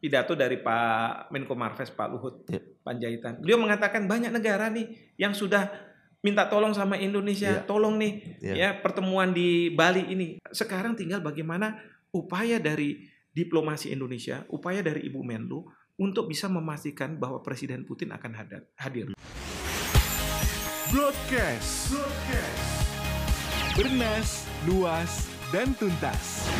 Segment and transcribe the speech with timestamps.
[0.00, 2.58] pidato dari Pak Menko Marves Pak Luhut Ya.
[2.80, 3.44] Panjaitan.
[3.44, 5.68] Beliau mengatakan banyak negara nih yang sudah
[6.24, 7.64] minta tolong sama Indonesia, Ya.
[7.68, 8.54] tolong nih Ya.
[8.56, 10.40] ya pertemuan di Bali ini.
[10.50, 11.76] Sekarang tinggal bagaimana
[12.10, 15.68] upaya dari diplomasi Indonesia, upaya dari Ibu Menlu
[16.00, 18.32] untuk bisa memastikan bahwa Presiden Putin akan
[18.80, 19.12] hadir.
[20.90, 21.94] Broadcast.
[23.78, 26.50] Bernas, luas, dan tuntas.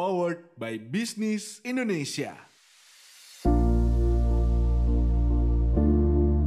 [0.00, 2.32] Powered by Business Indonesia.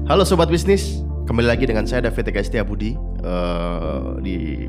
[0.10, 4.66] Halo Sobat Bisnis, kembali lagi dengan saya David Eka Setiabudi eh, di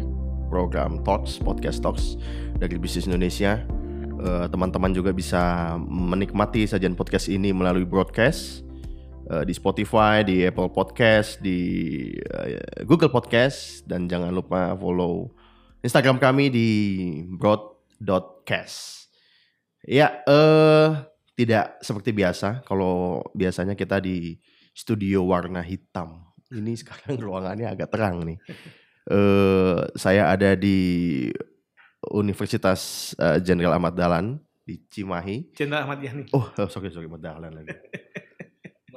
[0.52, 2.20] program Talks, Podcast Talks
[2.60, 3.64] dari Bisnis Indonesia.
[4.20, 8.68] Eh, Teman-teman juga bisa menikmati sajian podcast ini melalui broadcast
[9.32, 12.12] eh, di Spotify, di Apple Podcast, di
[12.84, 15.32] Google Podcast, dan jangan lupa follow
[15.80, 16.68] Instagram kami di
[18.00, 19.08] broad.cast.
[19.84, 20.88] Ya, eh
[21.36, 22.64] tidak seperti biasa.
[22.64, 24.38] Kalau biasanya kita di
[24.72, 26.24] studio warna hitam.
[26.50, 28.38] Ini sekarang ruangannya agak terang nih.
[29.10, 31.28] Eh saya ada di
[32.12, 35.52] Universitas eh, Jenderal Ahmad Dahlan di Cimahi.
[35.52, 36.24] Jenderal Ahmad Yani.
[36.32, 37.76] Oh, oh, sorry sorry Ahmad Dahlan lagi.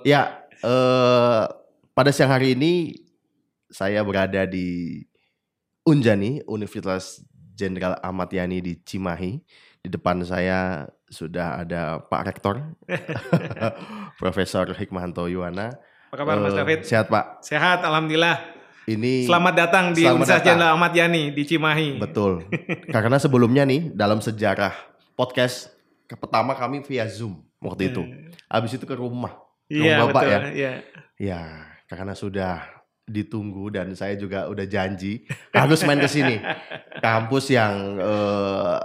[0.07, 1.43] ya, eh
[1.91, 2.95] pada siang hari ini
[3.67, 5.01] saya berada di
[5.87, 7.23] Unjani, Universitas
[7.57, 9.41] Jenderal Ahmad Yani di Cimahi.
[9.81, 12.59] Di depan saya sudah ada Pak Rektor,
[14.21, 15.73] Profesor Hikmahanto Yuwana.
[16.07, 16.79] Apa kabar Mas Eh, David?
[16.83, 17.41] Sehat Pak.
[17.41, 18.55] Sehat, alhamdulillah.
[18.87, 20.43] Ini Selamat datang di Universitas.
[20.45, 21.99] Jenderal Ahmad Yani di Cimahi.
[21.99, 22.47] betul.
[22.87, 24.71] Karena sebelumnya nih dalam sejarah
[25.13, 25.75] podcast
[26.07, 28.03] ke pertama kami via Zoom waktu itu.
[28.47, 29.35] Habis itu ke rumah.
[29.67, 30.31] Iya, Rumah Bapak betul.
[30.31, 30.39] ya?
[30.55, 30.71] Iya.
[31.19, 31.41] Ya,
[31.91, 32.63] karena sudah
[33.07, 35.23] ditunggu dan saya juga udah janji
[35.55, 36.43] harus main ke sini.
[36.99, 38.77] Kampus yang eh,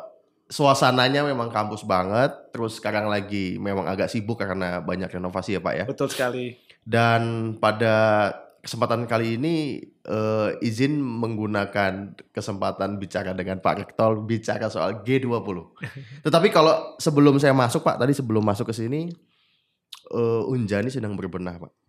[0.46, 2.30] suasananya memang kampus banget.
[2.54, 5.84] Terus sekarang lagi memang agak sibuk karena banyak renovasi ya Pak ya.
[5.90, 6.54] Betul sekali.
[6.86, 8.30] Dan pada
[8.62, 15.58] kesempatan kali ini eh, izin menggunakan kesempatan bicara dengan Pak Rektor bicara soal G20.
[16.22, 19.10] Tetapi kalau sebelum saya masuk Pak, tadi sebelum masuk ke sini
[20.14, 21.81] eh, Unjani sedang berbenah Pak.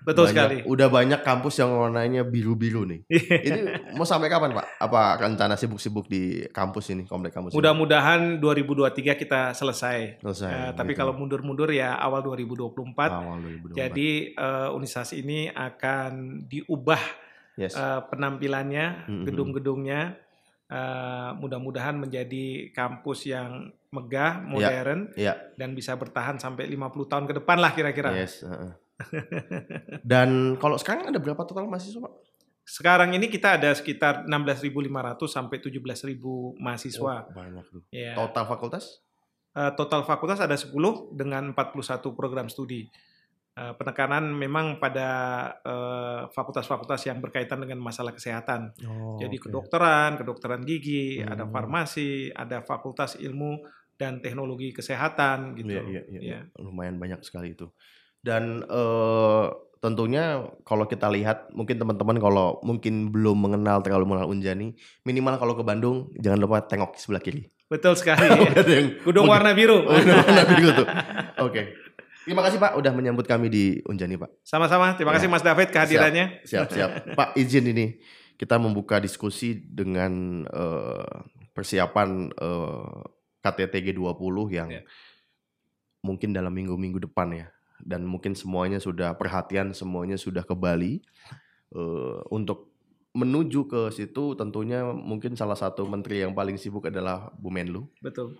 [0.00, 0.56] Betul Banyak- sekali.
[0.64, 3.00] Udah banyak kampus yang warnanya biru-biru nih.
[3.46, 3.60] Ini
[3.92, 4.80] mau sampai kapan Pak?
[4.80, 7.52] Apa rencana sibuk-sibuk di kampus ini, komplek kampus?
[7.52, 10.24] Mudah-mudahan 2023 kita selesai.
[10.24, 10.50] Selesai.
[10.50, 11.04] Eh, tapi gitu.
[11.04, 13.12] kalau mundur-mundur ya awal 2024.
[13.12, 13.36] Awal
[13.70, 13.76] 2024.
[13.76, 17.02] Jadi eh, universitas ini akan diubah
[17.60, 17.76] yes.
[17.76, 20.16] eh, penampilannya, gedung-gedungnya.
[20.70, 25.34] Eh, mudah-mudahan menjadi kampus yang megah, modern, Iya.
[25.58, 28.14] dan bisa bertahan sampai 50 tahun ke depan lah kira-kira.
[28.14, 28.46] Yes.
[28.46, 28.70] heeh.
[30.10, 32.14] Dan kalau sekarang ada berapa total mahasiswa Pak?
[32.62, 34.70] Sekarang ini kita ada sekitar 16.500
[35.26, 36.22] sampai 17.000
[36.56, 37.14] mahasiswa.
[37.26, 37.82] Oh, banyak tuh.
[37.90, 38.14] Ya.
[38.14, 39.02] Total fakultas?
[39.50, 40.70] Eh, total fakultas ada 10
[41.10, 42.86] dengan 41 program studi.
[43.50, 45.08] Eh, penekanan memang pada
[45.66, 48.70] eh, fakultas-fakultas yang berkaitan dengan masalah kesehatan.
[48.86, 49.50] Oh, Jadi oke.
[49.50, 51.50] kedokteran, kedokteran gigi, ada Hmm.
[51.50, 53.66] farmasi, ada fakultas ilmu
[53.98, 55.74] dan teknologi kesehatan gitu.
[55.74, 56.40] Iya, iya, iya, Ya.
[56.62, 57.66] lumayan banyak sekali itu.
[58.20, 59.46] Dan eh,
[59.80, 65.56] tentunya kalau kita lihat, mungkin teman-teman kalau mungkin belum mengenal terlalu mengenal Unjani, minimal kalau
[65.56, 67.48] ke Bandung jangan lupa tengok sebelah kiri.
[67.70, 68.28] Betul sekali.
[69.06, 69.32] Gedung Oke.
[69.32, 69.80] warna biru.
[69.88, 70.86] Warna biru tuh.
[71.46, 71.62] Oke.
[72.20, 74.44] Terima kasih Pak udah menyambut kami di Unjani Pak.
[74.44, 74.92] Sama-sama.
[74.98, 75.32] Terima kasih Ya.
[75.32, 76.44] Mas David kehadirannya.
[76.44, 76.90] Siap, siap.
[77.16, 77.96] Pak izin ini
[78.36, 81.14] kita membuka diskusi dengan eh,
[81.54, 82.98] persiapan eh,
[83.40, 84.82] KTT G20 yang Ya.
[86.02, 87.46] mungkin dalam minggu-minggu depan ya.
[87.82, 91.00] Dan mungkin semuanya sudah perhatian, semuanya sudah ke Bali.
[91.70, 92.70] Eh, untuk
[93.10, 97.90] menuju ke situ tentunya mungkin salah satu menteri yang paling sibuk adalah Bu Menlu.
[97.98, 98.38] Betul.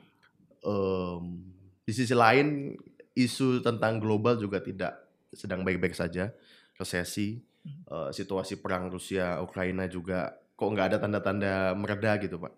[0.62, 1.42] Em,
[1.82, 2.78] di sisi lain
[3.18, 4.94] isu tentang global juga tidak
[5.34, 6.30] sedang baik-baik saja
[6.78, 12.54] resesi eh, situasi perang Rusia Ukraina juga kok nggak ada tanda-tanda mereda gitu pak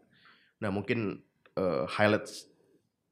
[0.60, 1.24] nah mungkin
[1.56, 2.51] eh, highlights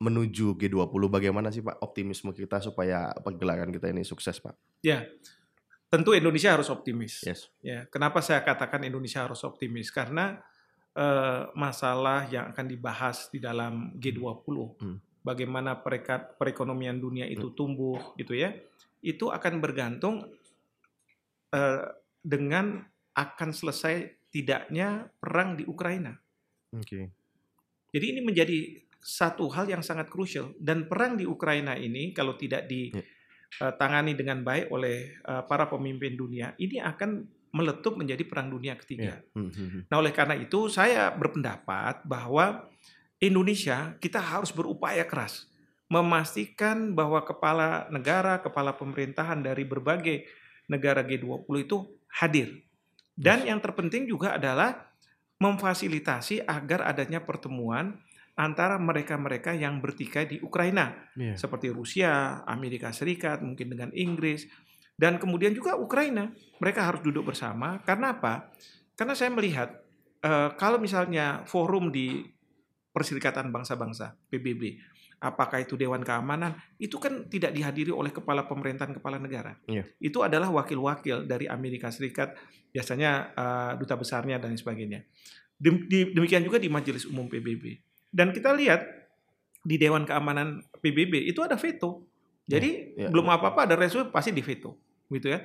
[0.00, 5.04] menuju G20 bagaimana sih pak optimisme kita supaya pergelaran kita ini sukses pak Ya.
[5.90, 7.20] Tentu Indonesia harus optimis.
[7.20, 9.90] yes Ya, kenapa saya katakan Indonesia harus optimis?
[9.90, 10.40] Karena
[10.90, 14.98] eh, masalah yang akan dibahas di dalam G20, Hmm.
[15.20, 18.50] bagaimana pereka- perekonomian dunia itu tumbuh, gitu ya,
[19.00, 20.26] itu akan bergantung
[21.50, 21.84] eh,
[22.20, 22.82] dengan
[23.12, 23.94] akan selesai
[24.30, 26.14] tidaknya perang di Ukraina.
[26.70, 27.00] oke
[27.90, 28.58] Jadi ini menjadi
[29.00, 33.02] satu hal yang sangat krusial dan perang di Ukraina ini kalau tidak Ya.
[33.50, 39.18] ditangani dengan baik oleh eh, para pemimpin dunia, ini akan meletup menjadi perang dunia ketiga.
[39.18, 39.34] Ya.
[39.34, 39.82] Hmm, hmm, hmm.
[39.90, 42.70] Nah, oleh karena itu saya berpendapat bahwa
[43.18, 45.50] Indonesia kita harus berupaya keras
[45.90, 50.22] memastikan bahwa kepala negara, kepala pemerintahan dari berbagai
[50.70, 52.62] negara G20 itu hadir.
[53.18, 54.86] Dan yang terpenting juga adalah
[55.42, 57.98] memfasilitasi agar adanya pertemuan
[58.40, 61.36] antara mereka-mereka yang bertikai di Ukraina, Iya.
[61.36, 64.48] seperti Rusia, Amerika Serikat, mungkin dengan Inggris,
[64.96, 66.32] dan kemudian juga Ukraina.
[66.56, 67.84] Mereka harus duduk bersama.
[67.84, 68.48] Karena apa?
[68.96, 69.76] Karena saya melihat
[70.20, 72.24] eh, kalau misalnya forum di
[72.90, 74.76] Perserikatan Bangsa-Bangsa (PBB),
[75.22, 79.54] apakah itu Dewan Keamanan, itu kan tidak dihadiri oleh kepala pemerintahan kepala negara.
[79.64, 79.86] Iya.
[79.96, 82.34] Itu adalah wakil-wakil dari Amerika Serikat,
[82.72, 85.04] biasanya eh, duta besarnya dan sebagainya.
[85.54, 87.89] Dem- di- Demikian juga di Majelis Umum PBB.
[88.10, 88.82] Dan kita lihat
[89.62, 92.06] di Dewan Keamanan PBB itu ada veto.
[92.50, 93.08] Jadi Ya, ya.
[93.14, 94.74] belum apa-apa ada resolusi pasti di veto,
[95.06, 95.38] gitu ya.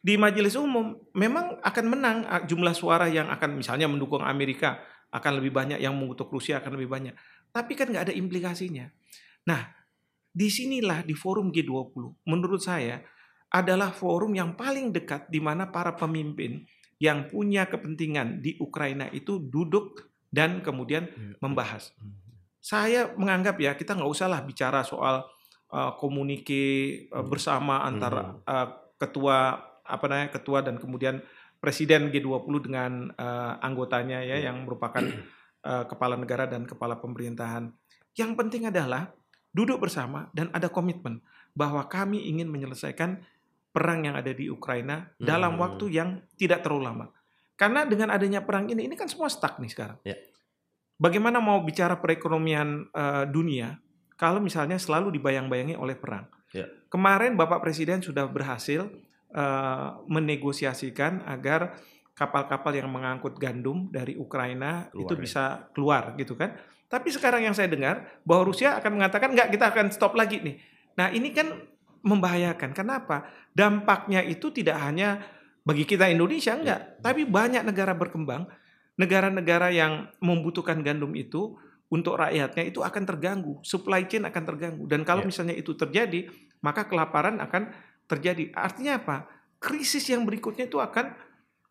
[0.00, 5.40] Di Majelis Umum memang akan menang ah, jumlah suara yang akan misalnya mendukung Amerika akan
[5.40, 7.14] lebih banyak, yang mengutuk Rusia akan lebih banyak.
[7.48, 8.92] Tapi kan nggak ada implikasinya.
[9.48, 9.72] Nah,
[10.30, 13.00] di sinilah di forum G20 menurut saya
[13.50, 16.62] adalah forum yang paling dekat di mana para pemimpin
[17.00, 21.10] yang punya kepentingan di Ukraina itu duduk dan kemudian
[21.42, 21.90] membahas.
[22.62, 25.26] Saya menganggap ya kita nggak usah lah bicara soal
[25.74, 28.68] uh, komunike uh, bersama antara uh,
[29.00, 31.18] ketua apa namanya ketua dan kemudian
[31.58, 35.02] presiden G20 dengan uh, anggotanya ya yang merupakan
[35.66, 37.72] uh, kepala negara dan kepala pemerintahan.
[38.14, 39.10] Yang penting adalah
[39.50, 41.22] duduk bersama dan ada komitmen
[41.54, 43.18] bahwa kami ingin menyelesaikan
[43.70, 45.62] perang yang ada di Ukraina dalam Hmm.
[45.62, 47.06] waktu yang tidak terlalu lama.
[47.60, 50.00] Karena dengan adanya perang ini, ini kan semua stuck nih sekarang.
[50.00, 50.16] Ya.
[50.96, 53.76] Bagaimana mau bicara perekonomian eh, dunia
[54.16, 56.24] kalau misalnya selalu dibayang-bayangi oleh perang?
[56.56, 56.64] Ya.
[56.88, 58.88] Kemarin Bapak Presiden sudah berhasil
[59.36, 61.76] eh, menegosiasikan agar
[62.16, 65.20] kapal-kapal yang mengangkut gandum dari Ukraina Keluar itu ya.
[65.20, 65.44] bisa
[65.76, 66.56] keluar gitu kan.
[66.88, 70.56] Tapi sekarang yang saya dengar bahwa Rusia akan mengatakan enggak kita akan stop lagi nih.
[70.96, 71.60] Nah, ini kan
[72.00, 72.72] membahayakan.
[72.72, 73.28] Kenapa?
[73.52, 75.20] Dampaknya itu tidak hanya
[75.70, 78.50] bagi kita Indonesia enggak, tapi banyak negara berkembang,
[78.98, 81.54] negara-negara yang membutuhkan gandum itu
[81.86, 84.90] untuk rakyatnya itu akan terganggu, supply chain akan terganggu.
[84.90, 85.30] Dan kalau Ya.
[85.30, 86.26] misalnya itu terjadi,
[86.58, 87.70] maka kelaparan akan
[88.10, 88.50] terjadi.
[88.50, 89.30] Artinya apa?
[89.62, 91.14] Krisis yang berikutnya itu akan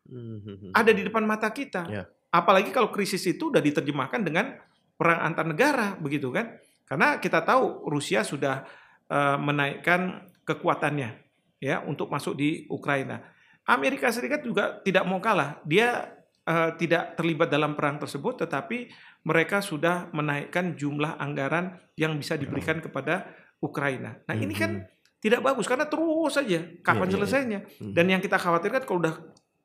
[0.08, 0.72] Mhm.
[0.72, 1.84] ada di depan mata kita.
[1.92, 2.04] Ya.
[2.32, 4.56] Apalagi kalau krisis itu udah diterjemahkan dengan
[4.96, 6.56] perang antar negara, begitu kan?
[6.88, 8.64] Karena kita tahu Rusia sudah
[9.10, 11.10] eh, menaikkan kekuatannya
[11.58, 13.18] ya untuk masuk di Ukraina.
[13.68, 15.60] Amerika Serikat juga tidak mau kalah.
[15.68, 16.16] Dia
[16.46, 18.90] eh, tidak terlibat dalam perang tersebut, tetapi
[19.24, 23.28] mereka sudah menaikkan jumlah anggaran yang bisa diberikan kepada
[23.60, 24.16] Ukraina.
[24.24, 24.88] Nah ini kan
[25.20, 27.12] tidak bagus karena terus saja kapan Iya, iya, iya.
[27.12, 27.60] selesainya.
[27.84, 27.92] Mhm.
[27.92, 29.14] Dan yang kita khawatirkan kalau udah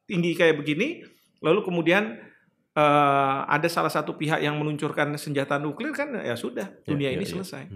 [0.04, 1.08] tinggi kayak begini,
[1.40, 2.20] lalu kemudian
[2.76, 7.24] eh, ada salah satu pihak yang meluncurkan senjata nuklir kan ya sudah dunia Ya, ini
[7.24, 7.72] selesai.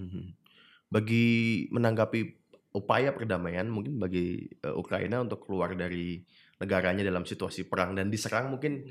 [0.91, 2.38] Bagi menanggapi
[2.69, 6.21] upaya perdamaian mungkin bagi eh, Ukraina untuk keluar dari
[6.59, 8.85] negaranya dalam situasi perang dan diserang mungkin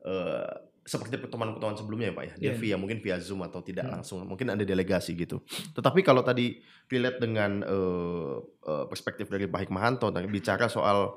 [0.00, 0.52] eh,
[0.88, 2.32] seperti pertemuan-pertemuan sebelumnya ya Pak ya.
[2.40, 2.60] Dia Iya.
[2.64, 4.00] via mungkin via Zoom atau tidak Hmm.
[4.00, 4.24] langsung.
[4.24, 5.44] Mungkin ada delegasi gitu.
[5.76, 6.56] Tetapi kalau tadi
[6.88, 8.34] relate dengan eh,
[8.64, 11.12] eh, perspektif dari Pak Hikmahanto tadi bicara soal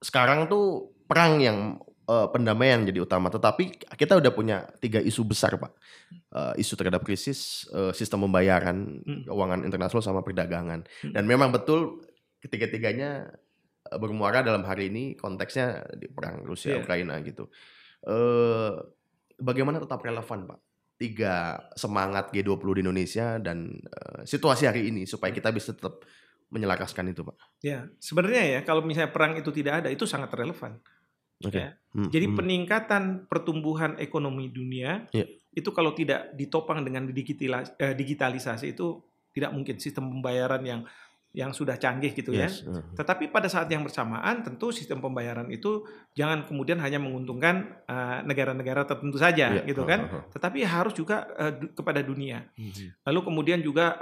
[0.00, 3.28] sekarang tuh perang yang eh, pendamaian jadi utama.
[3.28, 5.72] Tetapi kita udah punya tiga isu besar Pak.
[6.12, 9.22] Eh, isu terhadap krisis, eh, sistem pembayaran, Hmm.
[9.24, 10.84] keuangan internasional sama perdagangan.
[10.84, 11.12] Hmm.
[11.12, 12.04] Dan memang betul
[12.40, 13.32] ketiga-tiganya
[14.00, 16.80] bermuara dalam hari ini konteksnya di perang Rusia Iya.
[16.84, 17.48] Ukraina gitu.
[18.04, 18.72] Eh
[19.40, 20.58] bagaimana tetap relevan Pak?
[20.94, 26.00] Tiga semangat G20 di Indonesia dan eh, situasi hari ini supaya kita bisa tetap
[26.48, 27.36] menyelaraskan itu Pak.
[27.60, 30.78] Ya, sebenarnya ya kalau misalnya perang itu tidak ada itu sangat relevan.
[31.46, 31.60] Oke.
[31.60, 31.68] Ya.
[31.94, 32.36] Hmm, Jadi hmm.
[32.36, 35.26] peningkatan pertumbuhan ekonomi dunia Iya.
[35.54, 38.98] itu kalau tidak ditopang dengan eh, digitalisasi itu
[39.30, 40.82] tidak mungkin sistem pembayaran yang
[41.34, 42.46] yang sudah canggih gitu ya.
[42.46, 42.78] Yes, eh.
[42.94, 45.82] Tetapi pada saat yang bersamaan tentu sistem pembayaran itu
[46.14, 50.00] jangan kemudian hanya menguntungkan eh, negara-negara tertentu saja Iya, gitu eh, kan.
[50.14, 50.22] eh.
[50.30, 51.26] Tetapi harus juga
[51.58, 52.46] du- kepada dunia.
[52.54, 53.02] Mhm.
[53.02, 53.98] Lalu kemudian juga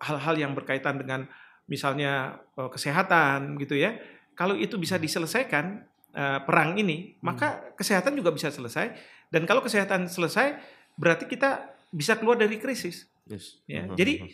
[0.00, 1.28] hal-hal yang berkaitan dengan
[1.68, 3.96] misalnya eh, kesehatan gitu ya.
[4.32, 8.94] Kalau itu bisa diselesaikan eh, perang ini, maka kesehatan juga bisa selesai.
[9.28, 10.56] Dan kalau kesehatan selesai,
[10.94, 13.10] berarti kita bisa keluar dari krisis.
[13.26, 13.58] Yes.
[13.66, 13.86] Ya.
[13.86, 14.28] Mhm, Jadi mhm.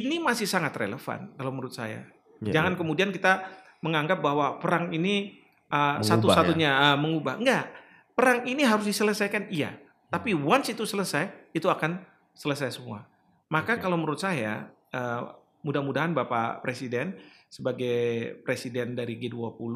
[0.00, 2.08] ini masih sangat relevan kalau menurut saya.
[2.40, 2.78] Ya, Jangan ya.
[2.80, 3.44] kemudian kita
[3.84, 7.36] menganggap bahwa perang ini uh, satu-satunya uh, mengubah.
[7.36, 7.68] Enggak.
[8.16, 9.76] Perang ini harus diselesaikan iya.
[10.10, 12.02] Tapi once itu selesai, itu akan
[12.36, 13.06] selesai semua.
[13.48, 13.82] Maka Oke.
[13.84, 17.16] kalau menurut saya uh, mudah-mudahan Bapak Presiden
[17.50, 19.74] sebagai presiden dari G20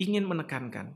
[0.00, 0.94] ingin menekankan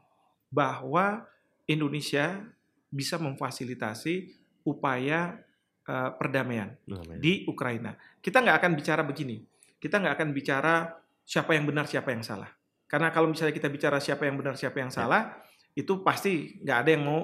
[0.49, 1.29] bahwa
[1.69, 2.41] Indonesia
[2.89, 4.33] bisa memfasilitasi
[4.65, 5.37] upaya
[5.85, 6.73] eh, perdamaian
[7.21, 7.97] di Ukraina.
[8.21, 9.45] Kita nggak akan bicara begini.
[9.79, 10.75] Kita nggak akan bicara
[11.23, 12.49] siapa yang benar, siapa yang salah.
[12.89, 15.37] Karena kalau misalnya kita bicara siapa yang benar, siapa yang salah,
[15.77, 17.21] itu pasti nggak ada yang mau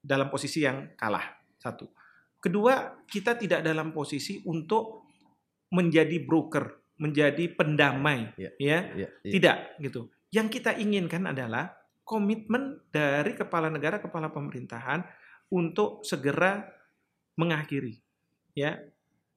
[0.00, 1.36] dalam posisi yang kalah.
[1.60, 1.92] Satu.
[2.40, 5.04] Kedua, kita tidak dalam posisi untuk
[5.74, 8.50] menjadi broker, menjadi pendamai, Ya.
[8.56, 8.78] ya.
[8.96, 9.32] Iya, iya.
[9.36, 10.08] Tidak gitu.
[10.28, 11.72] Yang kita inginkan adalah
[12.04, 15.04] komitmen dari kepala negara, kepala pemerintahan
[15.52, 16.64] untuk segera
[17.38, 17.96] mengakhiri
[18.52, 18.74] ya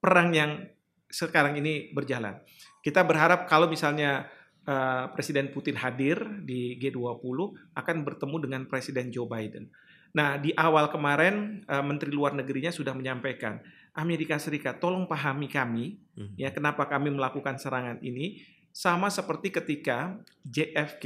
[0.02, 0.66] perang yang
[1.06, 2.42] sekarang ini berjalan.
[2.82, 4.26] Kita berharap kalau misalnya
[4.66, 7.38] eh, Presiden Putin hadir di G20
[7.78, 9.70] akan bertemu dengan Presiden Joe Biden.
[10.12, 13.62] Nah, di awal kemarin eh, Menteri Luar Negerinya sudah menyampaikan,
[13.94, 16.36] Amerika Serikat tolong pahami kami Mhm.
[16.36, 18.40] ya kenapa kami melakukan serangan ini
[18.72, 21.04] sama seperti ketika JFK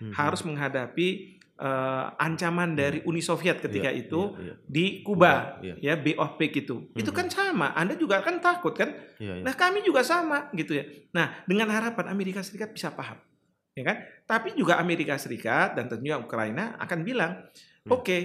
[0.00, 0.12] Mhm.
[0.14, 4.54] harus menghadapi eh, ancaman dari Uni Soviet ketika Iya, itu iya, iya.
[4.62, 7.18] di Kuba Iya, ya Bay of Pigs itu itu Mhm.
[7.18, 9.42] kan sama Anda juga kan takut kan Iya, iya.
[9.42, 13.18] nah kami juga sama gitu ya nah dengan harapan Amerika Serikat bisa paham
[13.74, 17.42] ya kan tapi juga Amerika Serikat dan tentunya Ukraina akan bilang
[17.82, 17.90] Hmm.
[17.90, 18.18] oke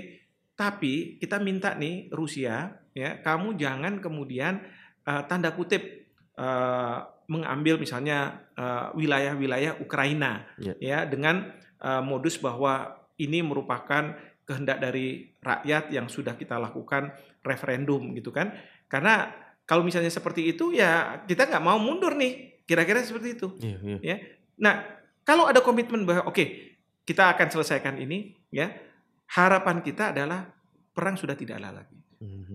[0.53, 4.62] tapi kita minta nih Rusia ya kamu jangan kemudian
[5.01, 5.81] eh, tanda kutip
[6.38, 6.97] eh,
[7.27, 10.74] mengambil misalnya eh, wilayah-wilayah Ukraina Ya.
[10.80, 18.12] ya dengan eh, modus bahwa ini merupakan kehendak dari rakyat yang sudah kita lakukan referendum
[18.12, 18.51] gitu kan
[18.92, 19.32] karena
[19.63, 24.18] kalau misalnya seperti itu ya kita nggak mau mundur nih kira-kira seperti itu Iya, iya.
[24.60, 24.84] Nah,
[25.24, 26.46] kalau ada komitmen bahwa oke,
[27.03, 28.70] kita akan selesaikan ini, ya.
[29.34, 30.46] Harapan kita adalah
[30.94, 31.98] perang sudah tidak ada lagi.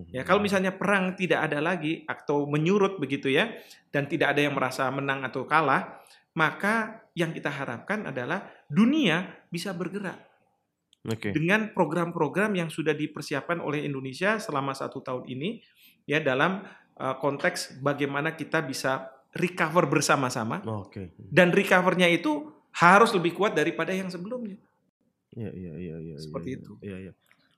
[0.09, 3.53] Ya, kalau misalnya perang tidak ada lagi atau menyurut begitu ya,
[3.93, 6.01] dan tidak ada yang merasa menang atau kalah,
[6.33, 10.17] maka yang kita harapkan adalah dunia bisa bergerak
[11.05, 11.35] Oke.
[11.35, 15.61] dengan program-program yang sudah dipersiapkan oleh Indonesia selama satu tahun ini,
[16.09, 16.65] ya dalam
[16.97, 21.13] uh, konteks bagaimana kita bisa recover bersama-sama Oke.
[21.29, 24.57] dan recovernya itu harus lebih kuat daripada yang sebelumnya.
[25.37, 26.17] Iya, iya, iya, iya.
[26.17, 26.73] Seperti iya, itu.
[26.81, 27.13] Iya, iya.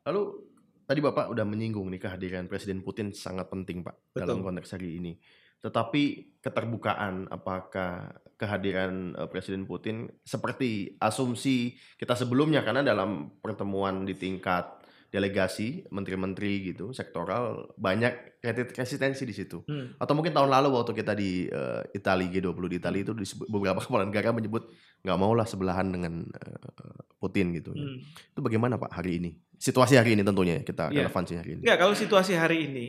[0.09, 0.50] Lalu
[0.91, 4.47] tadi Bapak udah menyinggung nih kehadiran Presiden Putin sangat penting, Pak, dalam Betul.
[4.51, 5.15] konteks hari ini.
[5.63, 6.03] Tetapi
[6.43, 14.83] keterbukaan apakah kehadiran eh, Presiden Putin seperti asumsi kita sebelumnya karena dalam pertemuan di tingkat
[15.11, 19.63] delegasi menteri-menteri gitu sektoral banyak resi- resistensi di situ.
[19.67, 19.95] Hmm.
[19.99, 23.79] Atau mungkin tahun lalu waktu kita di eh, Italia G20 di Italia itu disebut- beberapa
[23.79, 24.67] kepala negara menyebut
[25.07, 27.77] nggak mau lah sebelahan dengan eh, Putin gitu.
[27.79, 27.85] ya.
[27.85, 27.99] Hmm.
[28.35, 29.50] Itu bagaimana Pak hari ini?
[29.61, 31.05] Situasi hari ini tentunya ya, kita Iya.
[31.05, 31.61] relevansi hari ini.
[31.61, 32.87] Enggak, kalau situasi hari ini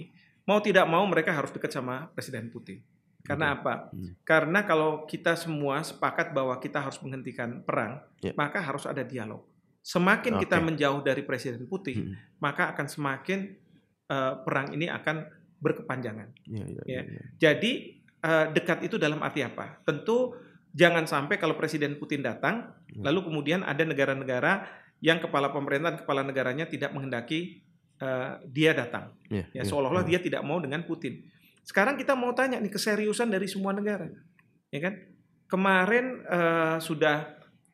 [0.47, 2.79] mau tidak mau mereka harus dekat sama Presiden Putin.
[3.21, 3.91] Karena apa?
[3.91, 4.15] Hmm.
[4.23, 8.31] Karena kalau kita semua sepakat bahwa kita harus menghentikan perang, Ya.
[8.33, 9.43] maka harus ada dialog.
[9.83, 10.65] Semakin kita Oke.
[10.71, 12.15] menjauh dari Presiden Putin, Hmm.
[12.39, 13.59] maka akan semakin
[14.07, 15.23] eh, perang ini akan
[15.59, 16.27] berkepanjangan.
[16.43, 17.01] Iya, iya, Ya.
[17.07, 17.23] iya.
[17.39, 17.71] Jadi
[18.21, 19.81] eh, dekat itu dalam arti apa?
[19.81, 20.37] Tentu
[20.69, 23.01] jangan sampai kalau Presiden Putin datang, Hmm.
[23.01, 24.67] lalu kemudian ada negara-negara
[25.01, 27.65] yang kepala pemerintahan, kepala negaranya tidak menghendaki
[27.97, 29.17] eh, dia datang.
[29.27, 30.17] Iya, Ya iya, seolah-olah iya.
[30.17, 31.25] dia tidak mau dengan Putin.
[31.65, 34.09] Sekarang kita mau tanya nih keseriusan dari semua negara,
[34.69, 34.93] ya kan?
[35.49, 37.17] Kemarin eh, sudah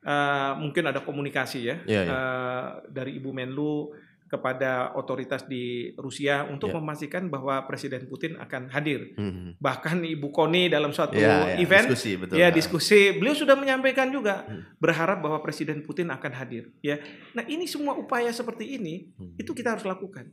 [0.01, 2.11] eh, mungkin ada komunikasi ya Iya, iya.
[2.11, 3.91] eh, dari Ibu Menlu
[4.27, 6.77] kepada otoritas di Rusia untuk Iya.
[6.77, 9.15] memastikan bahwa Presiden Putin akan hadir.
[9.15, 9.55] Hmm.
[9.57, 12.35] Bahkan Ibu Koni dalam suatu Iya, iya, event diskusi betul.
[12.35, 12.53] ya Ah.
[12.53, 14.67] diskusi beliau sudah menyampaikan juga Hmm.
[14.77, 16.99] berharap bahwa Presiden Putin akan hadir ya.
[17.31, 19.33] Nah, ini semua upaya seperti ini Hmm.
[19.35, 20.27] itu kita harus lakukan.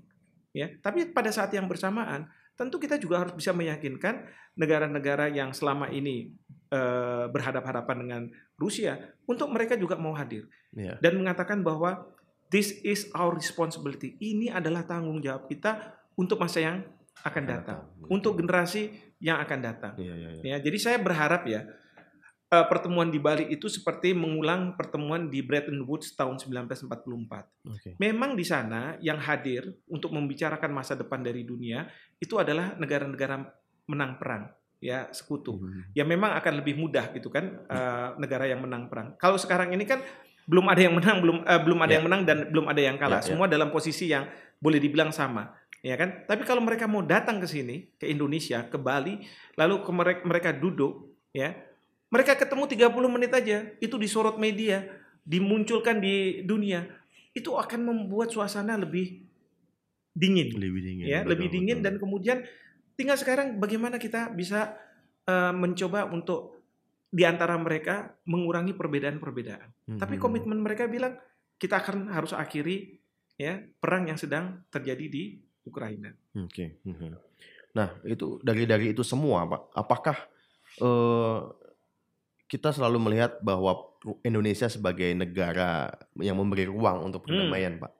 [0.50, 4.22] Ya, tapi pada saat yang bersamaan tentu kita juga harus bisa meyakinkan
[4.54, 6.30] negara-negara yang selama ini
[6.70, 8.22] eh, berhadap-hadapan dengan
[8.54, 10.98] Rusia untuk mereka juga mau hadir Iya.
[10.98, 12.02] dan mengatakan bahwa
[12.54, 14.14] this is our responsibility.
[14.22, 16.86] Ini adalah tanggung jawab kita untuk masa yang
[17.26, 19.92] akan datang, untuk generasi yang akan datang.
[19.98, 20.42] Iya, iya, iya.
[20.54, 21.66] Ya, jadi saya berharap ya
[22.54, 26.86] eh, pertemuan di Bali itu seperti mengulang pertemuan di Bretton Woods tahun 1944.
[27.66, 27.90] Oke.
[27.98, 31.90] Memang di sana yang hadir untuk membicarakan masa depan dari dunia
[32.22, 33.42] itu adalah negara-negara
[33.90, 34.46] menang perang,
[34.78, 35.58] ya sekutu.
[35.58, 35.90] Hmm.
[35.96, 39.18] Ya memang akan lebih mudah gitu kan eh, negara yang menang perang.
[39.18, 39.98] Kalau sekarang ini kan
[40.44, 41.94] belum ada yang menang, belum eh, belum ada Ya.
[41.96, 43.20] yang menang dan belum ada yang kalah.
[43.20, 43.28] Ya, ya.
[43.32, 44.28] Semua dalam posisi yang
[44.60, 46.24] boleh dibilang sama, ya kan?
[46.24, 49.20] Tapi kalau mereka mau datang ke sini, ke Indonesia, ke Bali,
[49.56, 51.52] lalu ke mereka, mereka duduk, ya,
[52.08, 54.84] mereka ketemu 30 menit aja, itu disorot media,
[55.24, 56.84] dimunculkan di dunia,
[57.32, 59.24] itu akan membuat suasana lebih
[60.14, 61.04] dingin Lebih dingin.
[61.04, 61.86] ya betul, lebih dingin betul.
[61.90, 62.38] dan kemudian
[62.94, 64.78] tinggal sekarang bagaimana kita bisa
[65.26, 66.53] eh, mencoba untuk
[67.14, 69.68] di antara mereka mengurangi perbedaan-perbedaan.
[69.86, 70.22] Hmm, Tapi hmm.
[70.22, 71.14] komitmen mereka bilang
[71.62, 72.98] kita akan harus akhiri
[73.38, 76.10] ya perang yang sedang terjadi di Ukraina.
[76.34, 76.82] Oke.
[76.82, 77.14] mhm.
[77.74, 79.62] Nah, itu dari dari itu semua, Pak.
[79.74, 80.16] Apakah
[80.82, 81.40] eh,
[82.50, 83.94] kita selalu melihat bahwa
[84.26, 87.30] Indonesia sebagai negara yang memberi ruang untuk Hmm.
[87.30, 87.92] perdamaian, Pak.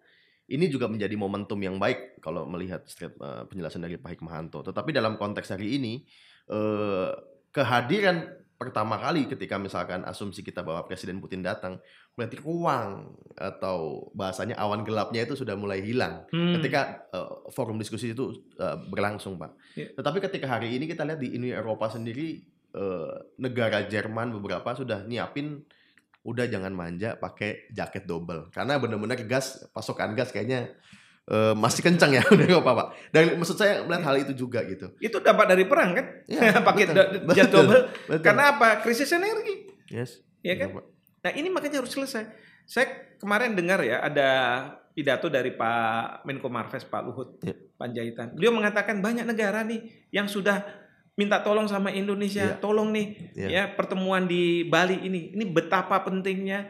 [0.44, 4.62] Ini juga menjadi momentum yang baik kalau melihat eh, penjelasan dari Pak Hikmahanto.
[4.62, 6.02] Tetapi dalam konteks hari ini,
[6.50, 7.10] eh,
[7.54, 11.82] kehadiran pertama kali ketika misalkan asumsi kita bahwa Presiden Putin datang,
[12.14, 16.54] berarti ruang atau bahasanya awan gelapnya itu sudah mulai hilang Hmm.
[16.58, 19.50] ketika eh, forum diskusi itu eh, berlangsung, Pak.
[19.74, 19.90] Ya.
[19.94, 22.42] Tetapi ketika hari ini kita lihat di Uni Eropa sendiri
[22.74, 25.62] eh, negara Jerman beberapa sudah nyiapin
[26.24, 30.72] udah jangan manja pakai jaket double karena benar-benar gas pasokan gas kayaknya
[31.26, 32.86] eh, masih kencang ya Uni Eropa, Pak.
[33.10, 34.92] Dan maksud saya melihat hal itu juga gitu.
[34.98, 36.06] Itu dapat dari perang kan?
[36.28, 37.80] Ya, Pakai betul, betul, jet double.
[38.04, 38.20] betul.
[38.20, 38.80] Karena apa?
[38.80, 39.68] Krisis energi.
[39.88, 40.20] yes.
[40.44, 40.68] Ya kan?
[40.70, 40.84] Iya, Pak.
[41.24, 42.28] Nah ini makanya harus selesai.
[42.64, 44.28] Saya kemarin dengar ya ada
[44.92, 47.56] pidato dari Pak Menko Marves Pak Luhut Ya.
[47.74, 48.36] Panjaitan.
[48.36, 50.60] Beliau mengatakan banyak negara nih yang sudah
[51.14, 52.60] minta tolong sama Indonesia, Ya.
[52.60, 53.48] tolong nih Ya.
[53.48, 55.32] ya pertemuan di Bali ini.
[55.32, 56.68] Ini betapa pentingnya.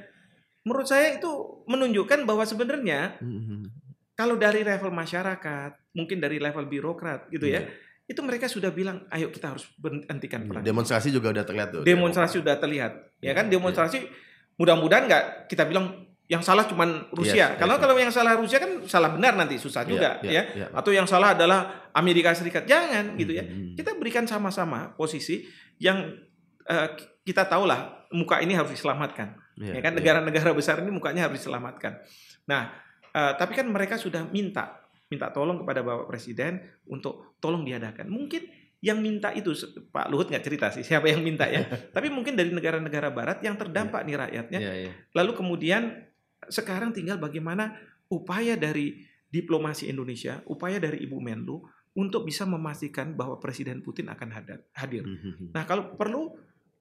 [0.63, 1.29] Menurut saya itu
[1.67, 3.74] menunjukkan bahwa sebenarnya Mhm.
[4.15, 7.71] Kalau dari level masyarakat, mungkin dari level birokrat gitu ya, Iya.
[8.07, 11.83] itu mereka sudah bilang, ayo kita harus berhentikan perang Demonstrasi juga udah terlihat tuh.
[11.83, 14.07] demonstrasi sudah terlihat ya kan Iya, demonstrasi
[14.55, 18.57] mudah-mudahan nggak kita bilang yang salah cuman Rusia Yes, kalau yes, kalau yang salah Rusia
[18.57, 20.67] kan salah benar nanti susah Iya, juga iya, ya iya.
[20.71, 23.77] atau yang salah adalah Amerika Serikat jangan gitu ya Mhm.
[23.77, 25.45] kita berikan sama-sama posisi
[25.77, 26.17] yang
[26.65, 26.89] eh,
[27.21, 29.99] kita tahulah muka ini harus diselamatkan Iya, ya kan iya.
[30.01, 32.01] negara-negara besar ini mukanya harus diselamatkan
[32.45, 32.73] nah
[33.15, 36.59] eh, tapi kan mereka sudah minta minta tolong kepada bapak presiden
[36.91, 38.11] untuk tolong diadakan.
[38.11, 38.43] Mungkin
[38.85, 39.55] yang minta itu
[39.89, 41.65] Pak Luhut nggak cerita sih siapa yang minta ya.
[41.97, 44.59] Tapi mungkin dari negara-negara barat yang terdampak nih rakyatnya.
[44.61, 44.93] Iya, iya.
[45.17, 46.05] lalu kemudian
[46.51, 47.73] sekarang tinggal bagaimana
[48.13, 49.01] upaya dari
[49.33, 54.29] diplomasi Indonesia upaya dari Ibu Menlu untuk bisa memastikan bahwa Presiden Putin akan
[54.75, 55.07] hadir.
[55.07, 55.55] Mhm.
[55.55, 56.35] Nah, kalau perlu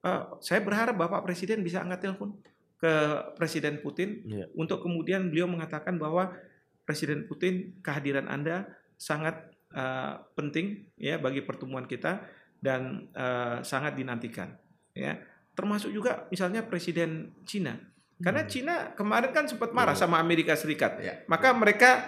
[0.04, 2.36] eh, saya berharap Bapak Presiden bisa angkat telepon
[2.84, 2.94] ke
[3.40, 4.52] Presiden Putin Iya.
[4.52, 6.36] untuk kemudian beliau mengatakan bahwa
[6.84, 8.68] Presiden Putin kehadiran Anda
[9.00, 12.20] sangat eh, penting ya bagi pertemuan kita
[12.60, 14.52] dan eh, sangat dinantikan
[14.92, 15.16] ya.
[15.56, 17.74] Termasuk juga misalnya Presiden Cina.
[18.20, 20.06] Karena Cina kemarin kan sempat marah Iya.
[20.06, 21.00] sama Amerika Serikat.
[21.00, 21.24] Iya.
[21.26, 22.04] Maka mereka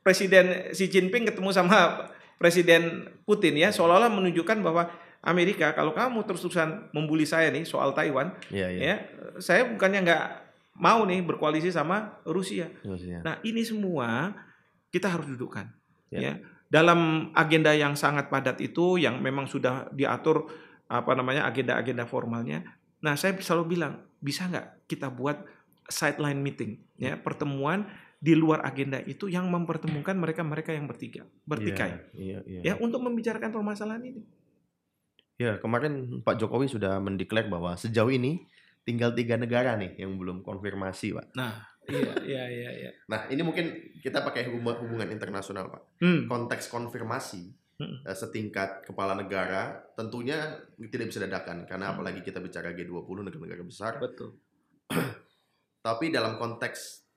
[0.00, 2.08] Presiden Xi Jinping ketemu sama
[2.40, 4.88] Presiden Putin ya seolah-olah menunjukkan bahwa
[5.20, 8.80] Amerika kalau kamu terus-terusan membuli saya nih soal Taiwan Iya, iya.
[8.80, 8.96] ya
[9.36, 10.24] saya bukannya nggak
[10.80, 12.72] mau nih berkoalisi sama Rusia.
[12.82, 13.20] Maksudnya.
[13.20, 14.32] Nah ini semua
[14.88, 15.68] kita harus dudukkan
[16.10, 16.18] Ya.
[16.18, 16.32] ya
[16.70, 20.50] dalam agenda yang sangat padat itu yang memang sudah diatur
[20.90, 22.64] apa namanya agenda-agenda formalnya.
[23.04, 25.38] Nah saya selalu bilang bisa nggak kita buat
[25.86, 27.86] sideline meeting ya pertemuan
[28.20, 32.60] di luar agenda itu yang mempertemukan mereka-mereka yang bertiga bertikai Iya, iya.
[32.62, 34.22] ya untuk membicarakan permasalahan ini.
[35.40, 38.44] Ya, kemarin Pak Jokowi sudah mendeklar bahwa sejauh ini
[38.84, 41.32] tinggal tiga negara nih yang belum konfirmasi, Pak.
[41.32, 42.90] Nah, iya, iya, iya, iya.
[43.08, 45.82] Nah, ini mungkin kita pakai hubungan, internasional, Pak.
[46.04, 46.28] Hmm.
[46.28, 48.04] Konteks konfirmasi Mm.
[48.04, 50.36] eh, setingkat kepala negara tentunya
[50.92, 51.96] tidak bisa dadakan karena Hmm.
[51.96, 53.96] apalagi kita bicara G20 negara-negara besar.
[53.96, 54.36] Betul.
[55.88, 57.08] Tapi dalam konteks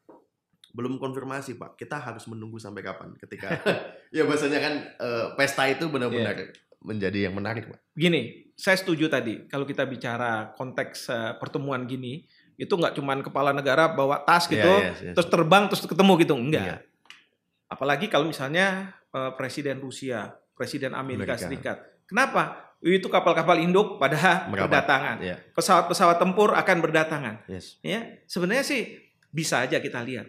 [0.72, 1.76] belum konfirmasi, Pak.
[1.76, 3.52] Kita harus menunggu sampai kapan ketika
[4.16, 6.56] ya bahasanya kan eh, pesta itu benar-benar Iya.
[6.84, 7.80] Menjadi yang menarik, Pak.
[7.96, 13.50] Gini, saya setuju tadi kalau kita bicara konteks eh, pertemuan gini, itu nggak cuman kepala
[13.50, 15.13] negara bawa tas gitu, Iya, iya, iya.
[15.17, 16.65] terus terbang terus ketemu gitu, enggak.
[16.67, 16.78] Iya.
[17.72, 21.48] Apalagi kalau misalnya eh, Presiden Rusia, Presiden Amerika, Amerika.
[21.50, 21.78] Serikat.
[22.06, 22.76] Kenapa?
[22.84, 24.84] Itu kapal-kapal induk pada Merapat.
[24.84, 25.17] berdatangan.
[25.24, 25.36] Iya.
[25.56, 27.36] Pesawat-pesawat tempur akan berdatangan.
[27.48, 27.80] Yes.
[27.80, 29.00] Ya, sebenarnya sih
[29.32, 30.28] bisa aja kita lihat.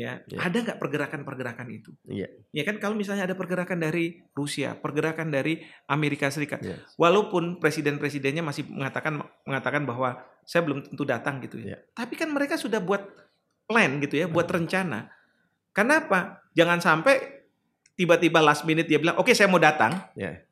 [0.00, 0.38] Ya, Iya.
[0.40, 1.92] ada nggak pergerakan-pergerakan itu?
[2.08, 2.32] Iya.
[2.56, 6.96] Ya kan kalau misalnya ada pergerakan dari Rusia, pergerakan dari Amerika Serikat, Yes.
[6.96, 10.16] walaupun presiden-presidennya masih mengatakan mengatakan bahwa
[10.48, 11.76] saya belum tentu datang gitu ya.
[11.76, 11.78] Iya.
[11.92, 13.04] Tapi kan mereka sudah buat
[13.68, 15.12] plan gitu ya, buat rencana.
[15.76, 16.40] Kenapa?
[16.56, 17.44] Jangan sampai
[17.94, 20.48] tiba-tiba last minute dia bilang, "Oke, saya mau datang." Iya.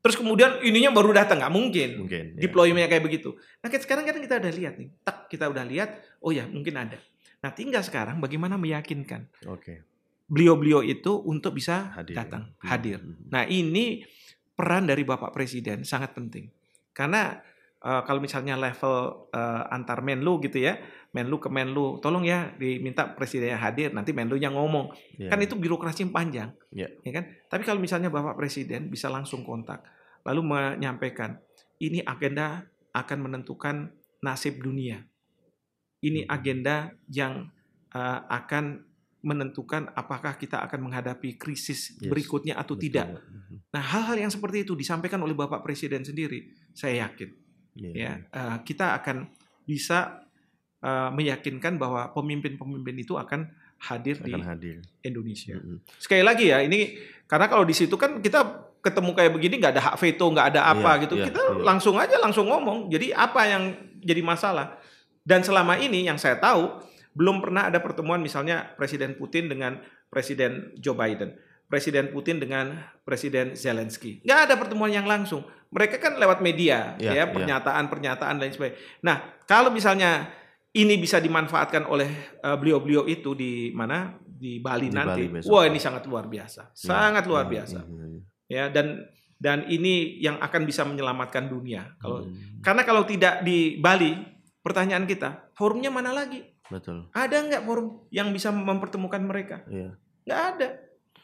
[0.00, 1.88] Terus kemudian ininya baru datang, nggak mungkin.
[2.06, 2.24] Mungkin.
[2.38, 2.46] ya.
[2.46, 3.34] Deploymentnya kayak begitu.
[3.58, 6.78] Nah, kayak sekarang kan kita udah lihat nih, tak kita udah lihat, oh ya mungkin
[6.78, 6.94] ada.
[7.40, 9.84] Nah, tinggal sekarang bagaimana meyakinkan Oke.
[10.26, 12.16] beliau-beliau itu untuk bisa Hadir.
[12.16, 12.66] datang, Hmm.
[12.66, 12.98] hadir.
[12.98, 13.14] Hmm.
[13.30, 14.02] Nah ini
[14.56, 16.50] peran dari Bapak Presiden sangat penting.
[16.90, 17.38] Karena
[17.76, 20.80] eh, kalau misalnya level eh, antar Menlu gitu ya,
[21.14, 24.90] Menlu ke Menlu, tolong ya diminta Presidennya hadir, nanti Menlunya ngomong.
[25.16, 25.30] Iya.
[25.30, 26.50] Kan itu birokrasi yang panjang.
[26.74, 26.88] Iya.
[27.04, 27.24] Ya kan?
[27.46, 29.86] Tapi kalau misalnya Bapak Presiden bisa langsung kontak,
[30.26, 31.38] lalu menyampaikan,
[31.78, 35.04] ini agenda akan menentukan nasib dunia.
[35.98, 36.32] Ini Hmm.
[36.32, 36.76] agenda
[37.08, 37.48] yang
[37.88, 38.84] eh, akan
[39.22, 42.84] menentukan apakah kita akan menghadapi krisis Yes, berikutnya atau Betul.
[42.92, 43.06] tidak.
[43.24, 43.56] Mhm.
[43.72, 47.30] Nah, hal-hal yang seperti itu disampaikan oleh Bapak Presiden sendiri, saya yakin
[47.74, 48.12] Iya, ya iya.
[48.22, 49.26] eh, kita akan
[49.64, 50.22] bisa
[50.78, 53.48] eh, meyakinkan bahwa pemimpin-pemimpin itu akan
[53.80, 54.76] hadir di akan hadir.
[55.02, 55.56] Indonesia.
[55.56, 55.80] Mhm.
[55.96, 58.44] Sekali lagi ya, ini karena kalau di situ kan kita
[58.78, 61.14] ketemu kayak begini nggak ada hak veto, nggak ada apa Iya, gitu.
[61.16, 61.64] iya, kita iya.
[61.64, 62.86] langsung aja langsung ngomong.
[62.86, 63.62] Jadi apa yang
[63.98, 64.78] jadi masalah?
[65.26, 66.70] Dan selama ini yang saya tahu
[67.12, 71.34] belum pernah ada pertemuan misalnya Presiden Putin dengan Presiden Joe Biden,
[71.66, 74.22] Presiden Putin dengan Presiden Zelensky.
[74.22, 75.42] Nggak ada pertemuan yang langsung.
[75.66, 77.24] Mereka kan lewat media, Iya, ya iya.
[77.26, 78.78] pernyataan-pernyataan dan sebagainya.
[79.02, 80.30] Nah, kalau misalnya
[80.70, 82.06] ini bisa dimanfaatkan oleh
[82.38, 85.50] eh, beliau-beliau itu di mana di Bali Di nanti, Bali besok.
[85.50, 88.20] wah ini sangat luar biasa, Iya, sangat luar iya, biasa, iya, iya.
[88.46, 88.86] ya dan
[89.36, 91.96] dan ini yang akan bisa menyelamatkan dunia.
[91.98, 92.60] Kalau Mhm.
[92.62, 94.12] karena kalau tidak di Bali,
[94.66, 96.42] pertanyaan kita, forumnya mana lagi?
[96.66, 97.06] betul.
[97.14, 99.62] Ada nggak forum yang bisa mempertemukan mereka?
[99.70, 99.94] Iya.
[100.26, 100.68] Nggak ada.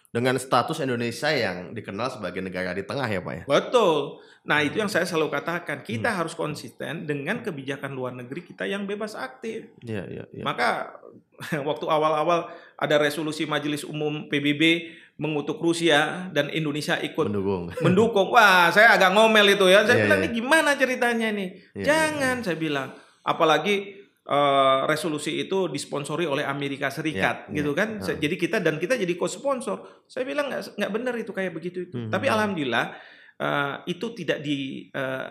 [0.08, 3.44] Dengan status Indonesia yang dikenal sebagai negara di tengah ya Pak ya.
[3.48, 4.20] Betul.
[4.44, 5.88] Nah itu yang saya selalu katakan, Hmm.
[5.88, 9.72] kita harus konsisten dengan kebijakan luar negeri kita yang bebas aktif.
[9.80, 10.44] Iya iya iya.
[10.44, 10.94] Maka
[11.68, 17.72] waktu awal-awal ada resolusi Majelis Umum PBB mengutuk Rusia dan Indonesia ikut Mendukung.
[17.84, 18.28] mendukung.
[18.30, 19.82] Wah, saya agak ngomel itu ya.
[19.82, 20.26] Saya Iya, bilang iya.
[20.26, 21.48] ini gimana ceritanya nih?
[21.72, 22.88] Iya, Jangan saya bilang.
[23.22, 27.78] Apalagi eh, resolusi itu disponsori oleh Amerika Serikat, Iya, gitu iya.
[27.82, 27.88] kan?
[27.98, 28.18] Heeh.
[28.22, 30.06] Jadi kita dan kita jadi co-sponsor.
[30.06, 31.96] Saya bilang nggak nggak benar itu kayak begitu itu.
[31.98, 32.10] Hmm.
[32.10, 32.94] Tapi alhamdulillah
[33.36, 35.30] eh, itu tidak di eh,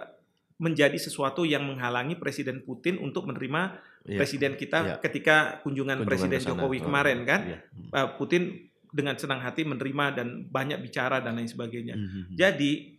[0.58, 4.18] menjadi sesuatu yang menghalangi Presiden Putin untuk menerima Iya.
[4.18, 4.96] presiden kita Iya.
[4.98, 6.58] ketika kunjungan, Kunjungan Presiden ke sana.
[6.58, 7.42] Jokowi Oh, kemarin kan.
[7.46, 7.58] iya.
[7.96, 8.44] Eh, Putin
[8.90, 11.96] dengan senang hati menerima dan banyak bicara dan lain sebagainya.
[11.96, 12.34] Mhm.
[12.34, 12.98] Jadi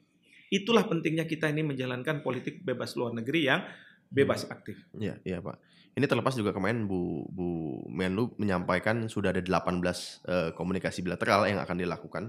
[0.48, 3.61] itulah pentingnya kita ini menjalankan politik bebas luar negeri yang
[4.12, 4.77] bebas aktif.
[4.92, 5.57] Iya, iya Pak.
[5.92, 7.48] Ini terlepas juga kemarin Bu Bu
[7.88, 12.25] Menlu menyampaikan sudah ada 18 eh, komunikasi bilateral yang akan dilakukan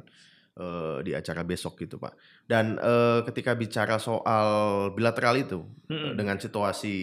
[0.55, 2.15] eh, di acara besok gitu Pak.
[2.43, 4.47] Dan eh, ketika bicara soal
[4.91, 6.15] bilateral itu Mm-mm.
[6.15, 6.95] dengan situasi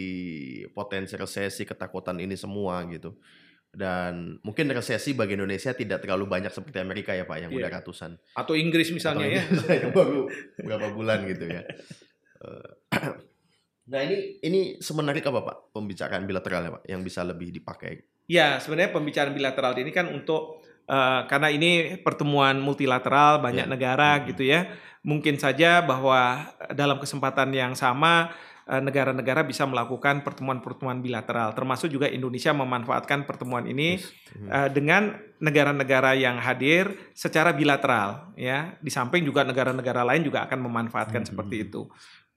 [0.73, 3.16] potensi resesi ketakutan ini semua gitu.
[3.71, 7.59] Dan mungkin resesi bagi Indonesia tidak terlalu banyak seperti Amerika ya Pak yang Iya.
[7.62, 8.11] udah ratusan.
[8.35, 9.43] Atau Inggris misalnya Atau ya.
[9.47, 10.21] Indonesia yang baru
[10.61, 11.62] berapa bulan gitu ya.
[13.90, 18.07] Nah ini ini semenarik apa Pak pembicaraan bilateral ya Pak yang bisa lebih dipakai?
[18.31, 23.70] Ya, sebenarnya pembicaraan bilateral ini kan untuk eh, karena ini pertemuan multilateral banyak Ya.
[23.70, 24.22] negara Mhm.
[24.35, 24.70] gitu ya.
[25.03, 28.31] Mungkin saja bahwa dalam kesempatan yang sama
[28.66, 34.14] eh, negara-negara bisa melakukan pertemuan-pertemuan bilateral, termasuk juga Indonesia memanfaatkan pertemuan ini Yes.
[34.46, 35.11] Eh, dengan
[35.42, 41.31] negara-negara yang hadir secara bilateral ya di samping juga negara-negara lain juga akan memanfaatkan Hmm.
[41.35, 41.90] seperti itu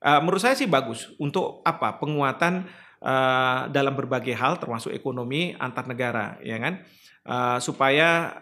[0.04, 2.68] Eh, menurut saya sih bagus untuk apa penguatan
[3.00, 6.84] eh, dalam berbagai hal termasuk ekonomi antar negara ya kan
[7.24, 8.36] Eh, supaya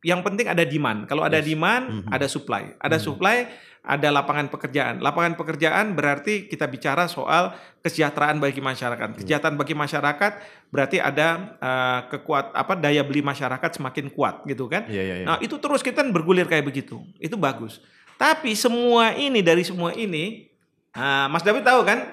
[0.00, 1.48] yang penting ada demand kalau ada Yes.
[1.48, 2.12] demand Mhm.
[2.12, 3.04] ada supply ada Mhm.
[3.08, 3.36] supply
[3.80, 10.32] ada lapangan pekerjaan lapangan pekerjaan berarti kita bicara soal kesejahteraan bagi masyarakat kesejahteraan bagi masyarakat
[10.68, 14.84] berarti ada eh, kekuat apa daya beli masyarakat semakin kuat gitu kan.
[14.86, 15.26] Iya iya iya.
[15.26, 17.00] Nah, itu terus kita bergulir kayak begitu.
[17.16, 17.80] Itu bagus.
[18.20, 20.52] Tapi semua ini dari semua ini
[20.92, 22.04] ah, Mas David tahu kan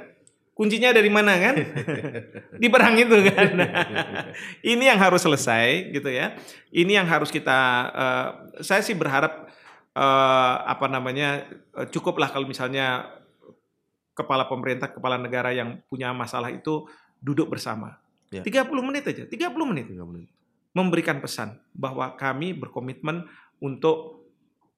[0.56, 1.56] kuncinya dari mana kan?
[2.62, 3.48] Di perang itu kan.
[4.72, 6.36] ini yang harus selesai gitu ya.
[6.72, 7.60] Ini yang harus kita
[7.92, 8.28] eh,
[8.64, 9.52] saya sih berharap
[9.92, 11.44] eh, apa namanya
[11.76, 13.12] eh, cukuplah kalau misalnya
[14.16, 16.88] kepala pemerintah, kepala negara yang punya masalah itu
[17.20, 18.00] duduk bersama.
[18.32, 18.42] Ya.
[18.42, 20.32] 30 menit aja, 30 menit Tiga menit.
[20.72, 23.28] memberikan pesan bahwa kami berkomitmen
[23.60, 24.24] untuk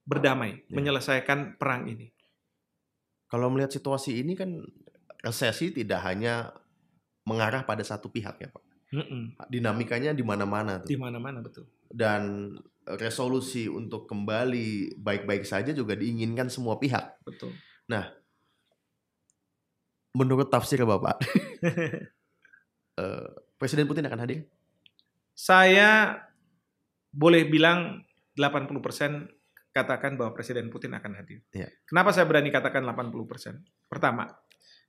[0.10, 0.74] berdamai, Ya.
[0.78, 2.10] menyelesaikan perang ini.
[3.28, 4.64] Kalau melihat situasi ini kan
[5.24, 6.56] resesi tidak hanya
[7.28, 8.64] mengarah pada satu pihak ya Pak.
[8.88, 9.36] Mm-mm.
[9.52, 10.88] Dinamikanya di mana-mana tuh.
[10.88, 11.68] Di mana-mana betul.
[11.92, 12.56] Dan
[12.88, 17.20] resolusi untuk kembali baik-baik saja juga diinginkan semua pihak.
[17.28, 17.52] Betul.
[20.18, 21.22] Menurut tafsir Bapak,
[23.02, 23.28] eh,
[23.62, 24.50] Presiden Putin akan hadir?
[25.38, 26.18] Saya
[27.14, 28.02] boleh bilang
[28.34, 29.37] 80%
[29.78, 31.46] katakan bahwa Presiden Putin akan hadir.
[31.54, 31.70] Ya.
[31.86, 33.62] Kenapa saya berani katakan 80%?
[33.86, 34.26] Pertama,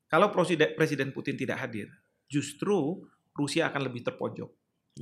[0.08, 1.92] kalau Presiden Putin tidak hadir,
[2.24, 3.04] justru
[3.36, 4.50] Rusia akan lebih terpojok.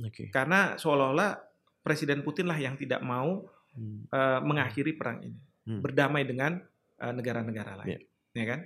[0.03, 0.27] Oke.
[0.29, 1.39] Karena seolah-olah
[1.81, 3.47] Presiden Putin lah yang tidak mau
[4.09, 5.37] eh, mengakhiri perang ini,
[5.69, 5.85] Hmm.
[5.85, 6.57] berdamai dengan
[6.97, 7.99] eh, negara-negara lain, Ya.
[8.33, 8.59] ya kan?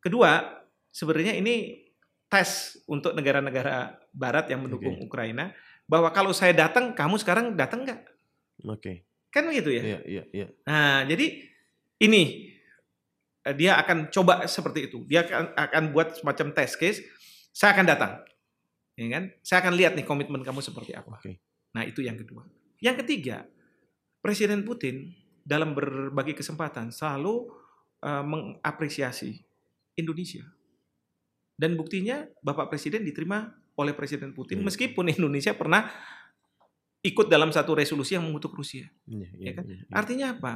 [0.00, 0.40] Kedua,
[0.88, 1.84] sebenarnya ini
[2.28, 5.04] tes untuk negara-negara Barat yang mendukung Oke.
[5.04, 5.52] Ukraina
[5.84, 8.00] bahwa kalau saya datang, kamu sekarang datang nggak?
[8.64, 9.04] Oke.
[9.34, 9.82] Kan begitu ya?
[9.82, 10.46] Iya iya iya.
[10.62, 11.42] Nah, jadi
[11.98, 12.54] ini
[13.42, 15.02] eh, dia akan coba seperti itu.
[15.10, 17.02] Dia akan, akan buat semacam test case.
[17.50, 18.12] Saya akan datang,
[18.94, 19.24] ya kan?
[19.42, 21.18] Saya akan lihat nih komitmen kamu seperti apa.
[21.18, 21.42] Oke.
[21.74, 22.46] Nah, itu yang kedua.
[22.78, 23.46] Yang ketiga,
[24.22, 25.10] Presiden Putin
[25.42, 27.50] dalam berbagai kesempatan selalu
[28.02, 29.38] uh, mengapresiasi
[29.98, 30.42] Indonesia.
[31.54, 34.66] Dan buktinya Bapak Presiden diterima oleh Presiden Putin Hmm.
[34.66, 35.90] meskipun Indonesia pernah
[37.04, 38.88] ikut dalam satu resolusi yang mengutuk Rusia.
[39.04, 39.64] Iya, Ya kan?
[39.68, 39.92] iya, iya.
[39.92, 40.52] Artinya apa?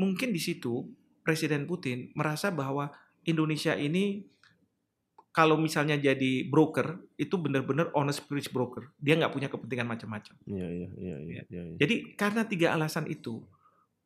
[0.00, 0.88] Mungkin di situ
[1.20, 2.88] Presiden Putin merasa bahwa
[3.28, 4.24] Indonesia ini
[5.34, 8.94] kalau misalnya jadi broker itu benar-benar honest bridge broker.
[9.02, 10.34] Dia nggak punya kepentingan macam-macam.
[10.46, 11.76] Iya, iya, iya, iya, iya, iya.
[11.76, 13.42] Jadi karena tiga alasan itu,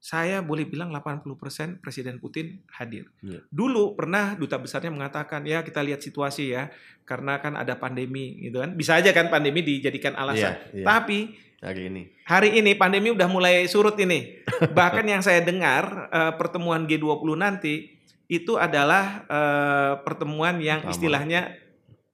[0.01, 3.13] saya boleh bilang 80% Presiden Putin hadir.
[3.21, 3.45] Iya.
[3.51, 6.73] Dulu pernah duta besarnya mengatakan ya kita lihat situasi ya,
[7.05, 8.73] karena kan ada pandemi gitu kan.
[8.73, 10.57] Bisa aja kan pandemi dijadikan alasan.
[10.73, 10.87] Iya, iya.
[10.87, 11.19] Tapi
[11.59, 12.03] hari ini.
[12.23, 14.43] hari ini pandemi udah mulai surut ini.
[14.79, 21.55] Bahkan yang saya dengar eh, pertemuan G20 nanti itu adalah eh, pertemuan yang istilahnya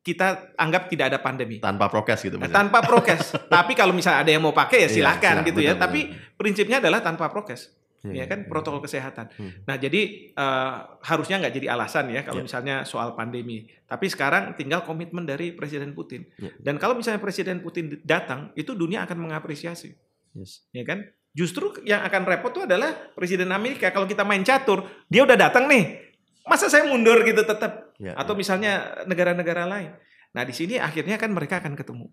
[0.00, 1.56] kita anggap tidak ada pandemi.
[1.58, 2.60] Tanpa prokes gitu Nah, maksudnya.
[2.60, 3.32] tanpa prokes.
[3.56, 5.72] Tapi kalau misalnya ada yang mau pakai ya Iya, silahkan silakan, gitu ya.
[5.72, 6.00] betul, Tapi
[6.36, 7.72] prinsipnya adalah tanpa prokes,
[8.04, 8.48] Iya, ya kan iya.
[8.52, 9.32] protokol kesehatan.
[9.32, 9.52] Hmm.
[9.64, 12.46] Nah jadi eh, harusnya nggak jadi alasan ya kalau Iya.
[12.46, 13.64] misalnya soal pandemi.
[13.88, 16.28] Tapi sekarang tinggal komitmen dari Presiden Putin.
[16.36, 16.52] Iya.
[16.60, 19.96] Dan kalau misalnya Presiden Putin datang, itu dunia akan mengapresiasi,
[20.36, 20.68] Yes.
[20.76, 21.00] ya kan?
[21.32, 23.88] Justru yang akan repot itu adalah Presiden Amerika.
[23.88, 26.14] Kalau kita main catur, dia udah datang nih,
[26.44, 27.96] masa saya mundur gitu tetap?
[27.96, 28.40] Iya, atau iya.
[28.44, 28.72] misalnya
[29.08, 29.96] negara-negara lain.
[30.34, 32.10] Nah, di sini akhirnya kan mereka akan ketemu.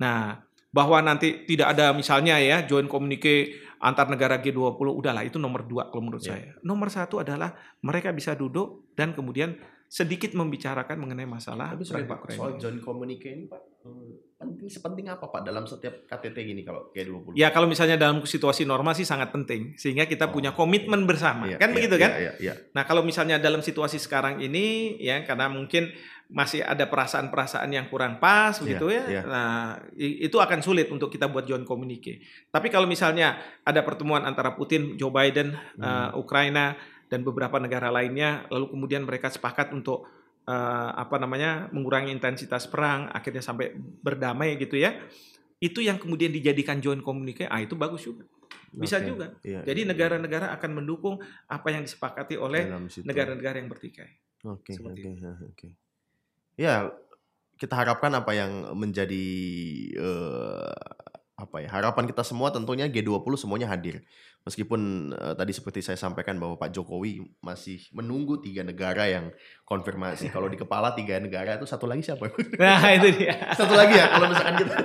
[0.00, 5.64] Nah, bahwa nanti tidak ada misalnya ya joint communique antar negara G20 udahlah itu nomor
[5.64, 6.36] dua kalau menurut Ya.
[6.36, 6.52] saya.
[6.60, 9.56] Nomor satu adalah mereka bisa duduk dan kemudian
[9.90, 14.70] sedikit membicarakan mengenai masalah Tapi sorry perang Pak, soal joint communique ini Pak, eh, penting
[14.70, 17.34] sepenting apa Pak dalam setiap KTT gini kalau G20?
[17.34, 20.32] Ya kalau misalnya dalam situasi normal sih sangat penting sehingga kita Oh.
[20.32, 21.50] punya komitmen bersama.
[21.50, 22.10] Iya, kan iya, begitu iya, kan?
[22.14, 22.54] Iya, iya.
[22.70, 25.90] Nah, kalau misalnya dalam situasi sekarang ini ya karena mungkin
[26.30, 29.02] masih ada perasaan-perasaan yang kurang pas Iya, begitu ya.
[29.10, 29.22] iya.
[29.26, 32.22] Nah, itu akan sulit untuk kita buat joint communique.
[32.46, 33.34] Tapi kalau misalnya
[33.66, 35.82] ada pertemuan antara Putin, Joe Biden, Hmm.
[35.82, 36.78] eh, Ukraina
[37.10, 40.06] dan beberapa negara lainnya lalu kemudian mereka sepakat untuk
[40.46, 44.94] eh, apa namanya mengurangi intensitas perang akhirnya sampai berdamai gitu ya.
[45.60, 48.24] Itu yang kemudian dijadikan joint communique, ah itu bagus juga.
[48.70, 49.26] Bisa Oke, juga.
[49.42, 51.18] iya, Jadi iya, negara-negara akan mendukung
[51.50, 52.40] apa yang disepakati iya.
[52.40, 52.62] oleh
[53.02, 54.08] negara-negara yang bertikai.
[54.46, 55.68] Oke, oke, ya, oke.
[56.54, 56.74] Ya,
[57.60, 59.26] kita harapkan apa yang menjadi
[59.98, 60.72] eh,
[61.36, 61.68] apa ya?
[61.68, 64.06] Harapan kita semua tentunya G20 semuanya hadir.
[64.40, 69.28] Meskipun eh, tadi seperti saya sampaikan bahwa Pak Jokowi masih menunggu tiga negara yang
[69.62, 70.28] konfirmasi.
[70.28, 72.32] Kalau di kepala tiga negara itu satu lagi siapa?
[72.56, 73.36] Nah itu dia.
[73.60, 74.08] satu lagi ya.
[74.08, 74.76] Kalau misalkan kita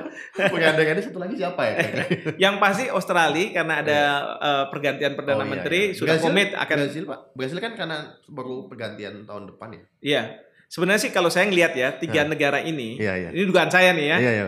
[0.45, 1.75] pengandengannya satu lagi siapa ya?
[2.43, 3.99] Yang pasti Australia karena ada
[4.37, 5.95] eh, pergantian perdana Oh, iya, menteri iya.
[5.95, 6.75] sudah Brazil- komit akan.
[6.77, 7.19] Brazil Pak.
[7.31, 9.83] Brazil kan karena baru pergantian tahun depan ya.
[10.01, 10.23] Iya.
[10.65, 13.29] Sebenarnya sih kalau saya ngelihat ya tiga negara ini, Iya, iya.
[13.31, 14.43] ini dugaan saya nih ya, Iya, iya.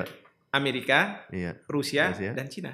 [0.50, 1.62] Amerika, Iya.
[1.65, 2.34] Rusia, Rusia.
[2.34, 2.74] dan Cina.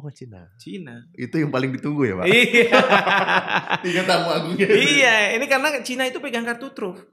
[0.00, 0.48] Oh, Cina.
[0.56, 1.04] Cina.
[1.12, 2.26] Itu yang paling ditunggu ya, Pak.
[2.26, 2.72] Iya.
[3.84, 4.66] Tiga tamu agungnya.
[4.66, 7.04] iya, ini karena Cina itu pegang kartu truf.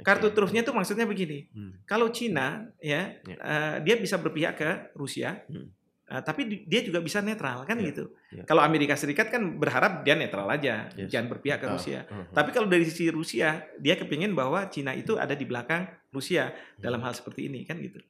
[0.00, 1.52] Kartu trufnya itu maksudnya begini.
[1.52, 1.76] Hmm.
[1.84, 3.36] Kalau Cina ya, Ya.
[3.36, 5.68] eh, dia bisa berpihak ke Rusia, Hmm.
[6.08, 8.08] eh, tapi di- dia juga bisa netral kan Ya, gitu.
[8.32, 8.48] ya.
[8.48, 11.12] Kalau Amerika Serikat kan berharap dia netral aja, Yes.
[11.12, 12.08] jangan berpihak ke Rusia.
[12.08, 12.32] uh-huh.
[12.32, 17.04] Tapi kalau dari sisi Rusia, dia kepingin bahwa Cina itu ada di belakang Rusia dalam
[17.04, 18.00] hal seperti ini kan gitu.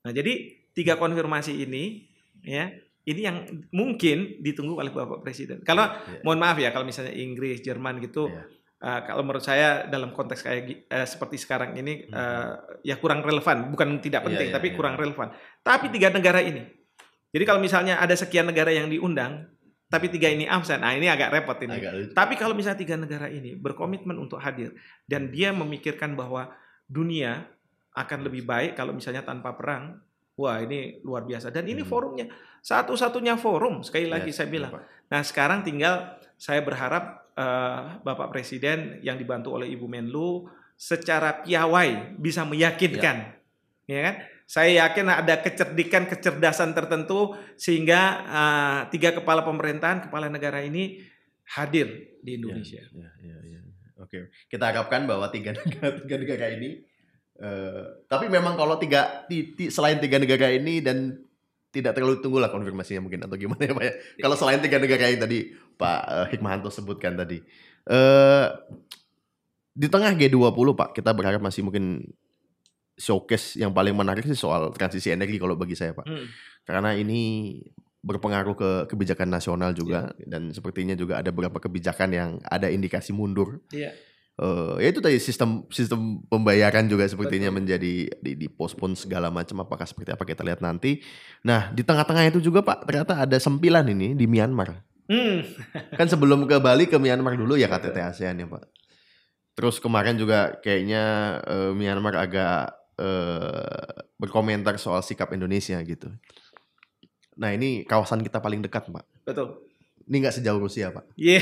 [0.00, 0.32] Nah jadi
[0.70, 2.06] tiga konfirmasi ini
[2.40, 2.70] ya
[3.10, 3.36] ini yang
[3.74, 5.66] mungkin ditunggu oleh Bapak Presiden.
[5.66, 8.46] Kalau Ya, mohon maaf ya kalau misalnya Inggris, Jerman gitu, ya.
[8.86, 13.68] uh, kalau menurut saya dalam konteks kayak eh, seperti sekarang ini uh, ya kurang relevan,
[13.74, 14.76] bukan tidak Iya, penting, iya, tapi iya.
[14.78, 15.28] kurang relevan.
[15.66, 16.62] Tapi tiga negara ini,
[17.30, 19.46] jadi kalau misalnya ada sekian negara yang diundang,
[19.90, 21.78] tapi tiga ini absen, nah ini agak repot ini.
[21.78, 22.12] Agak lucu.
[22.14, 24.74] Tapi kalau misalnya tiga negara ini berkomitmen untuk hadir
[25.10, 26.50] dan dia memikirkan bahwa
[26.86, 27.46] dunia
[27.94, 29.98] akan lebih baik kalau misalnya tanpa perang,
[30.40, 31.52] wah ini luar biasa.
[31.52, 31.90] Dan ini Hmm.
[31.92, 32.26] forumnya
[32.64, 34.72] satu-satunya forum sekali lagi Yes, saya ya, bilang.
[34.72, 34.84] Pak.
[35.12, 35.94] Nah sekarang tinggal
[36.40, 43.36] saya berharap eh, Bapak Presiden yang dibantu oleh Ibu Menlu secara piawai bisa meyakinkan,
[43.84, 44.16] ya kan?
[44.50, 51.00] Saya yakin ada kecerdikan, kecerdasan tertentu sehingga eh, tiga kepala pemerintahan, kepala negara ini
[51.56, 52.82] hadir di Indonesia.
[52.92, 53.60] Ya, ya, ya.
[54.00, 56.80] Oke, kita harapkan bahwa tiga negara, tiga negara ini,
[57.40, 61.16] eh, tapi memang kalau tiga, ti- ti- selain tiga negara ini dan
[61.70, 63.92] tidak terlalu tunggulah konfirmasinya mungkin atau gimana ya Pak ya.
[64.26, 67.40] Kalau selain tiga negara yang tadi Pak eh, Hikmahanto sebutkan tadi,
[67.88, 68.46] eh
[69.70, 72.04] di tengah G20 Pak, kita berharap masih mungkin
[73.00, 76.04] showcase yang paling menarik sih soal transisi energi kalau bagi saya Pak.
[76.04, 76.26] Hmm.
[76.68, 77.56] Karena ini
[78.00, 83.60] berpengaruh ke kebijakan nasional juga dan sepertinya juga ada beberapa kebijakan yang ada indikasi mundur.
[83.72, 83.92] Iya.
[84.40, 89.60] Eh, ya itu tadi sistem sistem pembayaran juga sepertinya menjadi di, di postpone segala macam
[89.60, 91.04] apakah seperti apa kita lihat nanti.
[91.44, 94.80] Nah di tengah-tengah itu juga Pak ternyata ada sempilan ini di Myanmar.
[95.10, 95.42] Hmm.
[95.98, 98.64] Kan sebelum ke Bali ke Myanmar dulu ya KTT ASEAN ya Pak.
[99.58, 101.02] Terus kemarin juga kayaknya
[101.44, 106.08] eh, Myanmar agak eh, berkomentar soal sikap Indonesia gitu.
[107.40, 109.04] Nah ini kawasan kita paling dekat Pak.
[109.24, 109.68] Betul.
[110.10, 111.14] Ini nggak sejauh Rusia Pak.
[111.14, 111.40] Iya.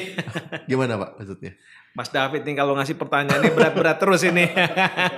[0.70, 1.56] Gimana Pak maksudnya?
[1.98, 4.46] Mas David nih kalau ngasih pertanyaan ini berat-berat terus ini.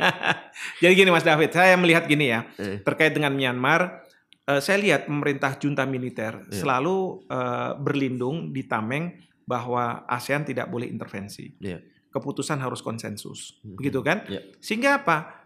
[0.83, 2.81] Jadi gini Mas David, saya melihat gini ya, Eh.
[2.81, 4.09] terkait dengan Myanmar,
[4.47, 6.57] eh, saya lihat pemerintah junta militer Iya.
[6.57, 9.13] selalu eh, berlindung di tameng
[9.45, 11.53] bahwa ASEAN tidak boleh intervensi.
[11.61, 11.85] Iya.
[12.09, 13.77] Keputusan harus konsensus, Mhm.
[13.77, 14.25] begitu kan?
[14.25, 14.41] Iya.
[14.59, 15.37] Sehingga apa?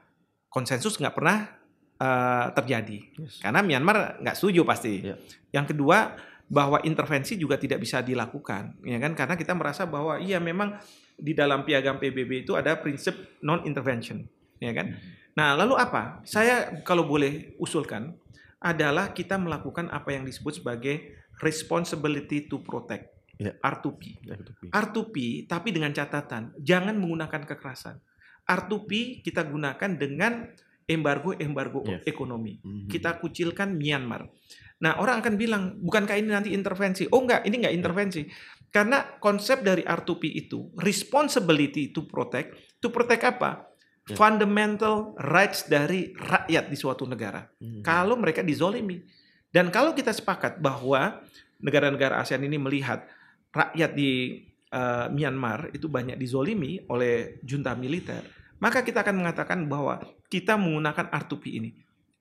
[0.46, 1.38] Konsensus nggak pernah
[1.94, 3.38] eh, terjadi, Yes.
[3.38, 4.98] karena Myanmar nggak setuju pasti.
[5.02, 5.14] Iya.
[5.50, 9.14] Yang kedua bahwa intervensi juga tidak bisa dilakukan, ya kan?
[9.14, 10.74] Karena kita merasa bahwa iya memang
[11.14, 14.26] di dalam piagam PBB itu ada prinsip non intervention,
[14.58, 14.98] ya kan?
[15.34, 16.22] Nah, lalu apa?
[16.22, 18.14] Saya kalau boleh usulkan
[18.62, 23.50] adalah kita melakukan apa yang disebut sebagai responsibility to protect, Ya.
[23.58, 24.02] R2P.
[24.22, 24.66] Ya, itu, Pi.
[24.70, 25.16] R2P
[25.50, 27.98] tapi dengan catatan jangan menggunakan kekerasan.
[28.46, 30.54] R2P kita gunakan dengan
[30.86, 32.06] embargo-embargo Yes.
[32.06, 32.62] ekonomi.
[32.62, 32.86] Mhm.
[32.86, 34.30] Kita kucilkan Myanmar.
[34.84, 37.08] Nah, orang akan bilang, bukankah ini nanti intervensi?
[37.08, 38.22] Oh enggak, ini enggak intervensi.
[38.74, 43.70] Karena konsep dari R2P itu, responsibility to protect, to protect apa?
[44.10, 44.18] Ya.
[44.18, 47.46] Fundamental rights dari rakyat di suatu negara.
[47.62, 47.86] Mhm.
[47.86, 48.98] Kalau mereka dizolimi.
[49.54, 51.22] Dan kalau kita sepakat bahwa
[51.62, 53.06] negara-negara ASEAN ini melihat
[53.54, 54.42] rakyat di
[54.74, 58.26] eh, Myanmar itu banyak dizolimi oleh junta militer,
[58.58, 61.70] maka kita akan mengatakan bahwa kita menggunakan R2P ini.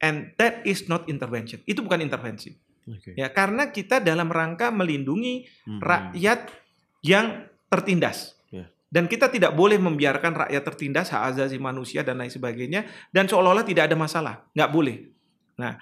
[0.05, 1.65] And that is not intervention.
[1.65, 2.53] Itu bukan intervensi.
[2.87, 3.15] Oke.
[3.15, 5.79] Ya, karena kita dalam rangka melindungi Mhm.
[5.79, 6.39] rakyat
[7.03, 8.35] yang tertindas.
[8.51, 8.67] Ya.
[8.91, 13.65] Dan kita tidak boleh membiarkan rakyat tertindas, hak asasi manusia dan lain sebagainya, dan seolah-olah
[13.65, 14.35] tidak ada masalah.
[14.53, 14.97] Nggak boleh.
[15.57, 15.79] Nah,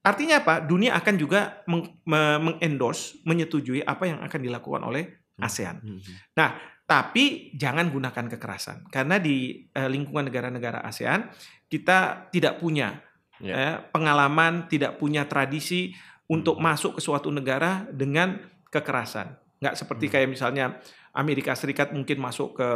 [0.00, 0.60] artinya apa?
[0.60, 5.04] Dunia akan juga meng- me- mengendorse, menyetujui apa yang akan dilakukan oleh
[5.40, 5.80] ASEAN.
[5.80, 6.36] Mhm.
[6.90, 11.30] Tapi jangan gunakan kekerasan, karena di eh, lingkungan negara-negara ASEAN
[11.70, 12.98] kita tidak punya
[13.38, 13.54] Ya.
[13.54, 15.94] eh, pengalaman, tidak punya tradisi
[16.30, 18.38] untuk masuk ke suatu negara dengan
[18.70, 19.34] kekerasan.
[19.58, 20.12] Nggak seperti Hmm.
[20.14, 20.64] kayak misalnya
[21.10, 22.68] Amerika Serikat mungkin masuk ke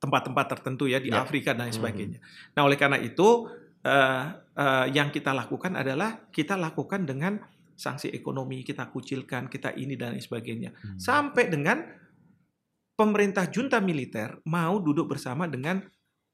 [0.00, 1.20] tempat-tempat tertentu ya di Ya.
[1.20, 1.80] Afrika dan lain Hmm.
[1.84, 2.18] sebagainya.
[2.56, 3.46] Nah oleh karena itu
[3.78, 4.24] eh,
[4.58, 7.38] eh, yang kita lakukan adalah kita lakukan dengan
[7.78, 10.98] sanksi ekonomi, kita kucilkan, kita ini dan lain sebagainya, Hmm.
[10.98, 11.86] sampai dengan
[12.98, 15.78] pemerintah junta militer mau duduk bersama dengan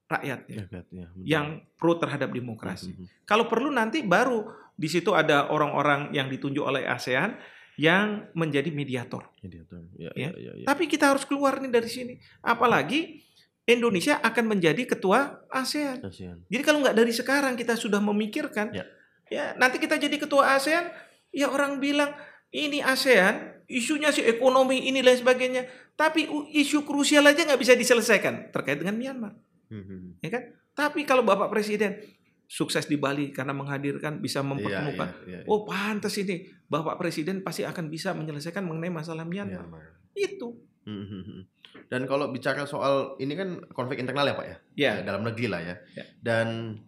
[0.05, 1.23] rakyatnya Ya, ya, betul.
[1.25, 2.93] yang pro terhadap demokrasi.
[2.93, 3.05] Mhm.
[3.25, 4.45] Kalau perlu nanti baru
[4.77, 7.35] di situ ada orang-orang yang ditunjuk oleh ASEAN
[7.75, 9.33] yang menjadi mediator.
[9.43, 9.83] Dia tuh.
[9.99, 10.31] Ya, Ya.
[10.31, 10.67] ya, ya, ya.
[10.69, 12.15] Tapi kita harus keluar nih dari sini.
[12.39, 13.25] Apalagi
[13.65, 16.05] Indonesia akan menjadi ketua ASEAN.
[16.05, 16.37] Kasihan.
[16.47, 18.85] Jadi kalau nggak dari sekarang kita sudah memikirkan, Ya.
[19.33, 20.93] ya nanti kita jadi ketua ASEAN,
[21.33, 22.13] ya orang bilang
[22.53, 25.65] ini ASEAN isunya sih ekonomi ini dan sebagainya,
[25.97, 29.33] tapi isu krusial aja nggak bisa diselesaikan terkait dengan Myanmar,
[29.71, 30.21] Mhm.
[30.21, 30.43] ya kan?
[30.75, 31.97] Tapi kalau Bapak Presiden
[32.45, 35.49] sukses di Bali karena menghadirkan bisa mempertemukan, Iya, iya, iya.
[35.49, 39.65] oh pantas ini Bapak Presiden pasti akan bisa menyelesaikan mengenai masalah Myanmar.
[39.65, 39.85] Myanmar.
[40.13, 41.49] Itu, Mhm.
[41.89, 45.49] Dan kalau bicara soal ini kan konflik internal ya Pak ya, ya, Ya, dalam negeri
[45.49, 45.75] lah ya.
[45.97, 46.05] Ya.
[46.21, 46.79] Dan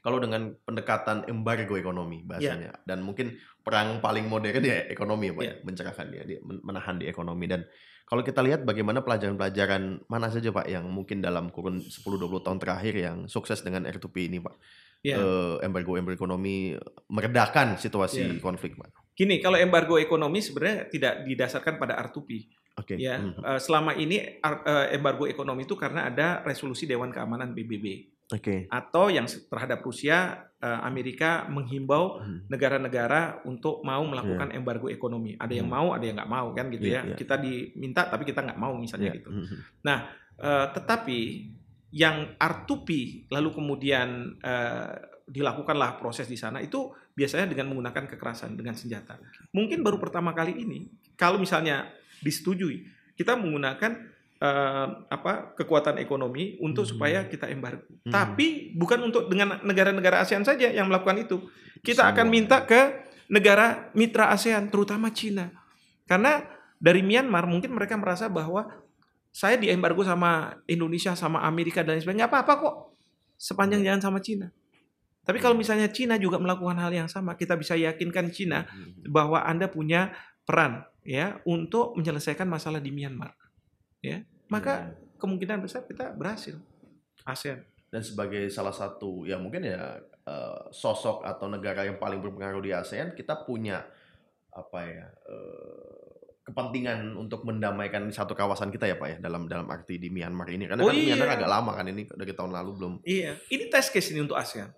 [0.00, 5.44] kalau dengan pendekatan embargo ekonomi bahasanya dan mungkin perang paling modern ya ekonomi ya Pak,
[5.44, 5.52] Ya.
[5.52, 5.56] ya.
[5.60, 7.68] mencerahkan dia, dia men- menahan di ekonomi dan
[8.10, 12.94] kalau kita lihat bagaimana pelajaran-pelajaran mana saja Pak yang mungkin dalam kurun 10-20 tahun terakhir
[12.98, 14.56] yang sukses dengan R2P ini Pak.
[15.00, 15.16] ya.
[15.16, 16.74] Eh, embargo-embargo ekonomi
[17.08, 18.42] meredakan situasi Ya.
[18.42, 18.92] konflik Pak.
[19.14, 22.30] Gini, kalau embargo ekonomi sebenarnya tidak didasarkan pada R2P.
[22.76, 22.98] Oke.
[22.98, 23.40] Ya, Mhm.
[23.40, 28.66] eh, selama ini eh, embargo ekonomi itu karena ada resolusi Dewan Keamanan PBB Oke.
[28.68, 32.52] atau yang terhadap Rusia, Amerika menghimbau Mhm.
[32.52, 35.32] negara-negara untuk mau melakukan embargo ekonomi.
[35.34, 35.76] Ada yang Hmm.
[35.80, 37.02] mau, ada yang nggak mau kan gitu Iya, ya.
[37.08, 37.16] iya.
[37.16, 39.16] Kita diminta tapi kita nggak mau misalnya Ya.
[39.16, 39.32] gitu.
[39.32, 39.56] Mhm.
[40.40, 41.20] Eh, tetapi
[41.92, 42.88] yang R2P
[43.28, 44.92] lalu kemudian eh,
[45.28, 49.20] dilakukanlah proses di sana itu biasanya dengan menggunakan kekerasan dengan senjata.
[49.52, 53.96] Mungkin baru pertama kali ini kalau misalnya disetujui kita menggunakan
[54.40, 56.92] eh, apa kekuatan ekonomi untuk Hmm.
[56.96, 57.84] supaya kita embargo.
[58.02, 58.08] Hmm.
[58.08, 61.44] Tapi bukan untuk dengan negara-negara ASEAN saja yang melakukan itu.
[61.84, 62.34] Kita akan Semua.
[62.34, 62.80] minta ke
[63.28, 65.52] negara mitra ASEAN terutama Cina.
[66.08, 66.40] Karena
[66.80, 68.64] dari Myanmar mungkin mereka merasa bahwa
[69.30, 72.74] saya diembargo sama Indonesia sama Amerika dan lain sebagainya apa-apa kok
[73.36, 74.48] sepanjang jangan sama Cina.
[75.20, 79.12] Tapi kalau misalnya Cina juga melakukan hal yang sama, kita bisa yakinkan Cina Mhm.
[79.12, 80.10] bahwa Anda punya
[80.42, 83.36] peran ya untuk menyelesaikan masalah di Myanmar.
[84.00, 84.24] Ya.
[84.50, 86.56] Maka kemungkinan besar kita berhasil.
[87.24, 87.60] ASEAN.
[87.90, 92.72] Dan sebagai salah satu ya mungkin ya eh, sosok atau negara yang paling berpengaruh di
[92.72, 93.84] ASEAN, kita punya
[94.50, 96.10] apa ya eh,
[96.50, 100.66] kepentingan untuk mendamaikan satu kawasan kita ya Pak ya dalam dalam arti di Myanmar ini
[100.66, 101.36] karena Oh kan Myanmar iya.
[101.38, 102.92] agak lama kan ini dari tahun lalu belum.
[103.06, 104.70] Iya, ini test case ini untuk ASEAN.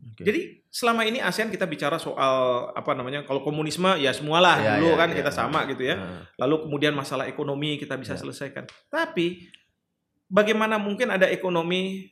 [0.00, 0.22] Oke.
[0.24, 0.40] Jadi
[0.72, 3.24] selama ini ASEAN kita bicara soal apa namanya?
[3.24, 5.16] Kalau komunisme ya semualah Iya, dulu iya, kan iya.
[5.20, 5.96] kita sama gitu ya.
[6.40, 8.20] Lalu kemudian masalah ekonomi kita bisa Ya.
[8.20, 8.64] selesaikan.
[8.88, 9.50] Tapi
[10.26, 12.08] bagaimana mungkin ada ekonomi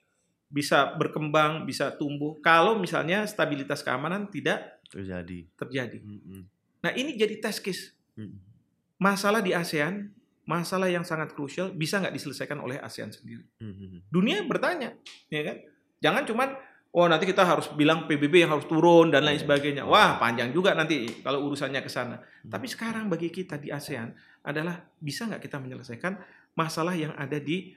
[0.49, 5.45] bisa berkembang, bisa tumbuh kalau misalnya stabilitas keamanan tidak terjadi.
[5.61, 6.01] terjadi.
[6.01, 6.49] Mm-mm.
[6.81, 7.93] Nah, ini jadi test case.
[8.99, 10.11] Masalah di ASEAN,
[10.49, 13.45] masalah yang sangat krusial bisa nggak diselesaikan oleh ASEAN sendiri.
[13.61, 14.09] Mm-mm.
[14.09, 14.97] Dunia bertanya,
[15.29, 15.57] ya kan?
[16.01, 16.49] Jangan cuman
[16.91, 19.45] oh nanti kita harus bilang PBB yang harus turun dan lain Iya.
[19.45, 19.83] sebagainya.
[19.85, 22.17] Wah, panjang juga nanti kalau urusannya ke sana.
[22.17, 22.49] Hmm.
[22.49, 24.09] Tapi sekarang bagi kita di ASEAN
[24.43, 26.17] adalah bisa nggak kita menyelesaikan
[26.55, 27.77] masalah yang ada di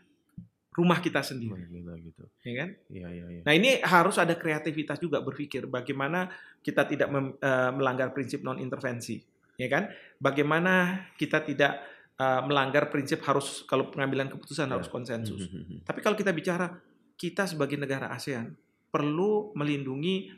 [0.72, 2.24] rumah kita sendiri, Gila gitu.
[2.48, 2.70] ya kan?
[2.88, 3.42] Iya iya iya.
[3.44, 6.32] Nah, ini harus ada kreativitas juga berpikir bagaimana
[6.64, 9.20] kita tidak mem- eh, melanggar prinsip non intervensi,
[9.60, 9.92] ya kan?
[10.16, 10.74] Bagaimana
[11.16, 11.84] kita tidak
[12.16, 14.78] eh, melanggar prinsip harus kalau pengambilan keputusan Ya.
[14.78, 15.44] harus konsensus.
[15.88, 16.70] Tapi kalau kita bicara
[17.18, 18.54] kita sebagai negara ASEAN
[18.92, 20.30] perlu melindungi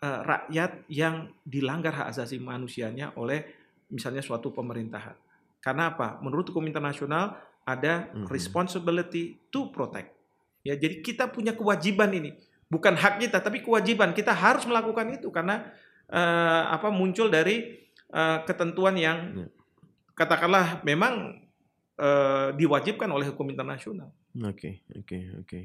[0.00, 3.44] eh, rakyat yang dilanggar hak asasi manusianya oleh
[3.92, 5.12] misalnya suatu pemerintahan.
[5.60, 6.16] Karena apa?
[6.24, 8.32] Menurut hukum internasional ada Mhm.
[8.32, 10.16] responsibility to protect.
[10.64, 12.32] Ya, jadi kita punya kewajiban ini.
[12.66, 14.16] Bukan hak kita, tapi kewajiban.
[14.16, 15.68] Kita harus melakukan itu karena
[16.10, 17.78] eh, apa muncul dari
[18.10, 19.46] eh, ketentuan yang Ya.
[20.16, 21.38] katakanlah memang
[21.94, 24.08] eh, diwajibkan oleh hukum internasional.
[24.42, 25.60] Oke, oke, oke.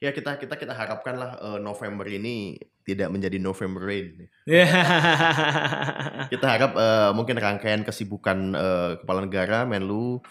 [0.00, 2.56] Ya kita kita kita harapkanlah eh, November ini
[2.88, 4.32] tidak menjadi November Rain.
[6.32, 10.24] Kita harap eh, mungkin rangkaian kesibukan eh, kepala negara, Menlu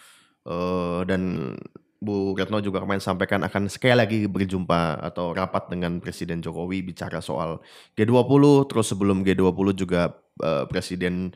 [0.49, 1.53] eh, dan
[2.01, 7.21] Bu Retno juga kemarin sampaikan akan sekali lagi berjumpa atau rapat dengan Presiden Jokowi bicara
[7.21, 7.61] soal
[7.93, 8.73] G20.
[8.73, 11.29] Terus sebelum G20 juga eh, Presiden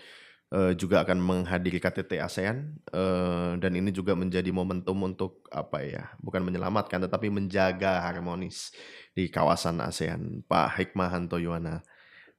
[0.54, 6.14] eh, juga akan menghadiri KTT ASEAN eh, dan ini juga menjadi momentum untuk apa ya
[6.22, 8.70] bukan menyelamatkan tetapi menjaga harmonis
[9.18, 10.46] di kawasan ASEAN.
[10.46, 11.82] Pak Hikmahanto Yuwana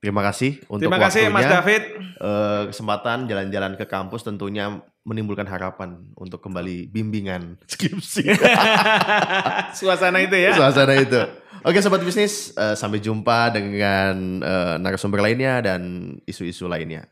[0.05, 1.55] terima kasih untuk Terima kasih Mas waktunya.
[1.59, 1.83] David.
[2.15, 7.57] Eh, kesempatan jalan-jalan ke kampus tentunya menimbulkan harapan untuk kembali bimbingan.
[7.73, 8.29] Skripsi.
[9.81, 10.53] Suasana itu ya.
[10.55, 11.21] suasana itu.
[11.65, 17.09] Oke sobat bisnis eh, sampai jumpa dengan eh, narasumber lainnya dan isu-isu lainnya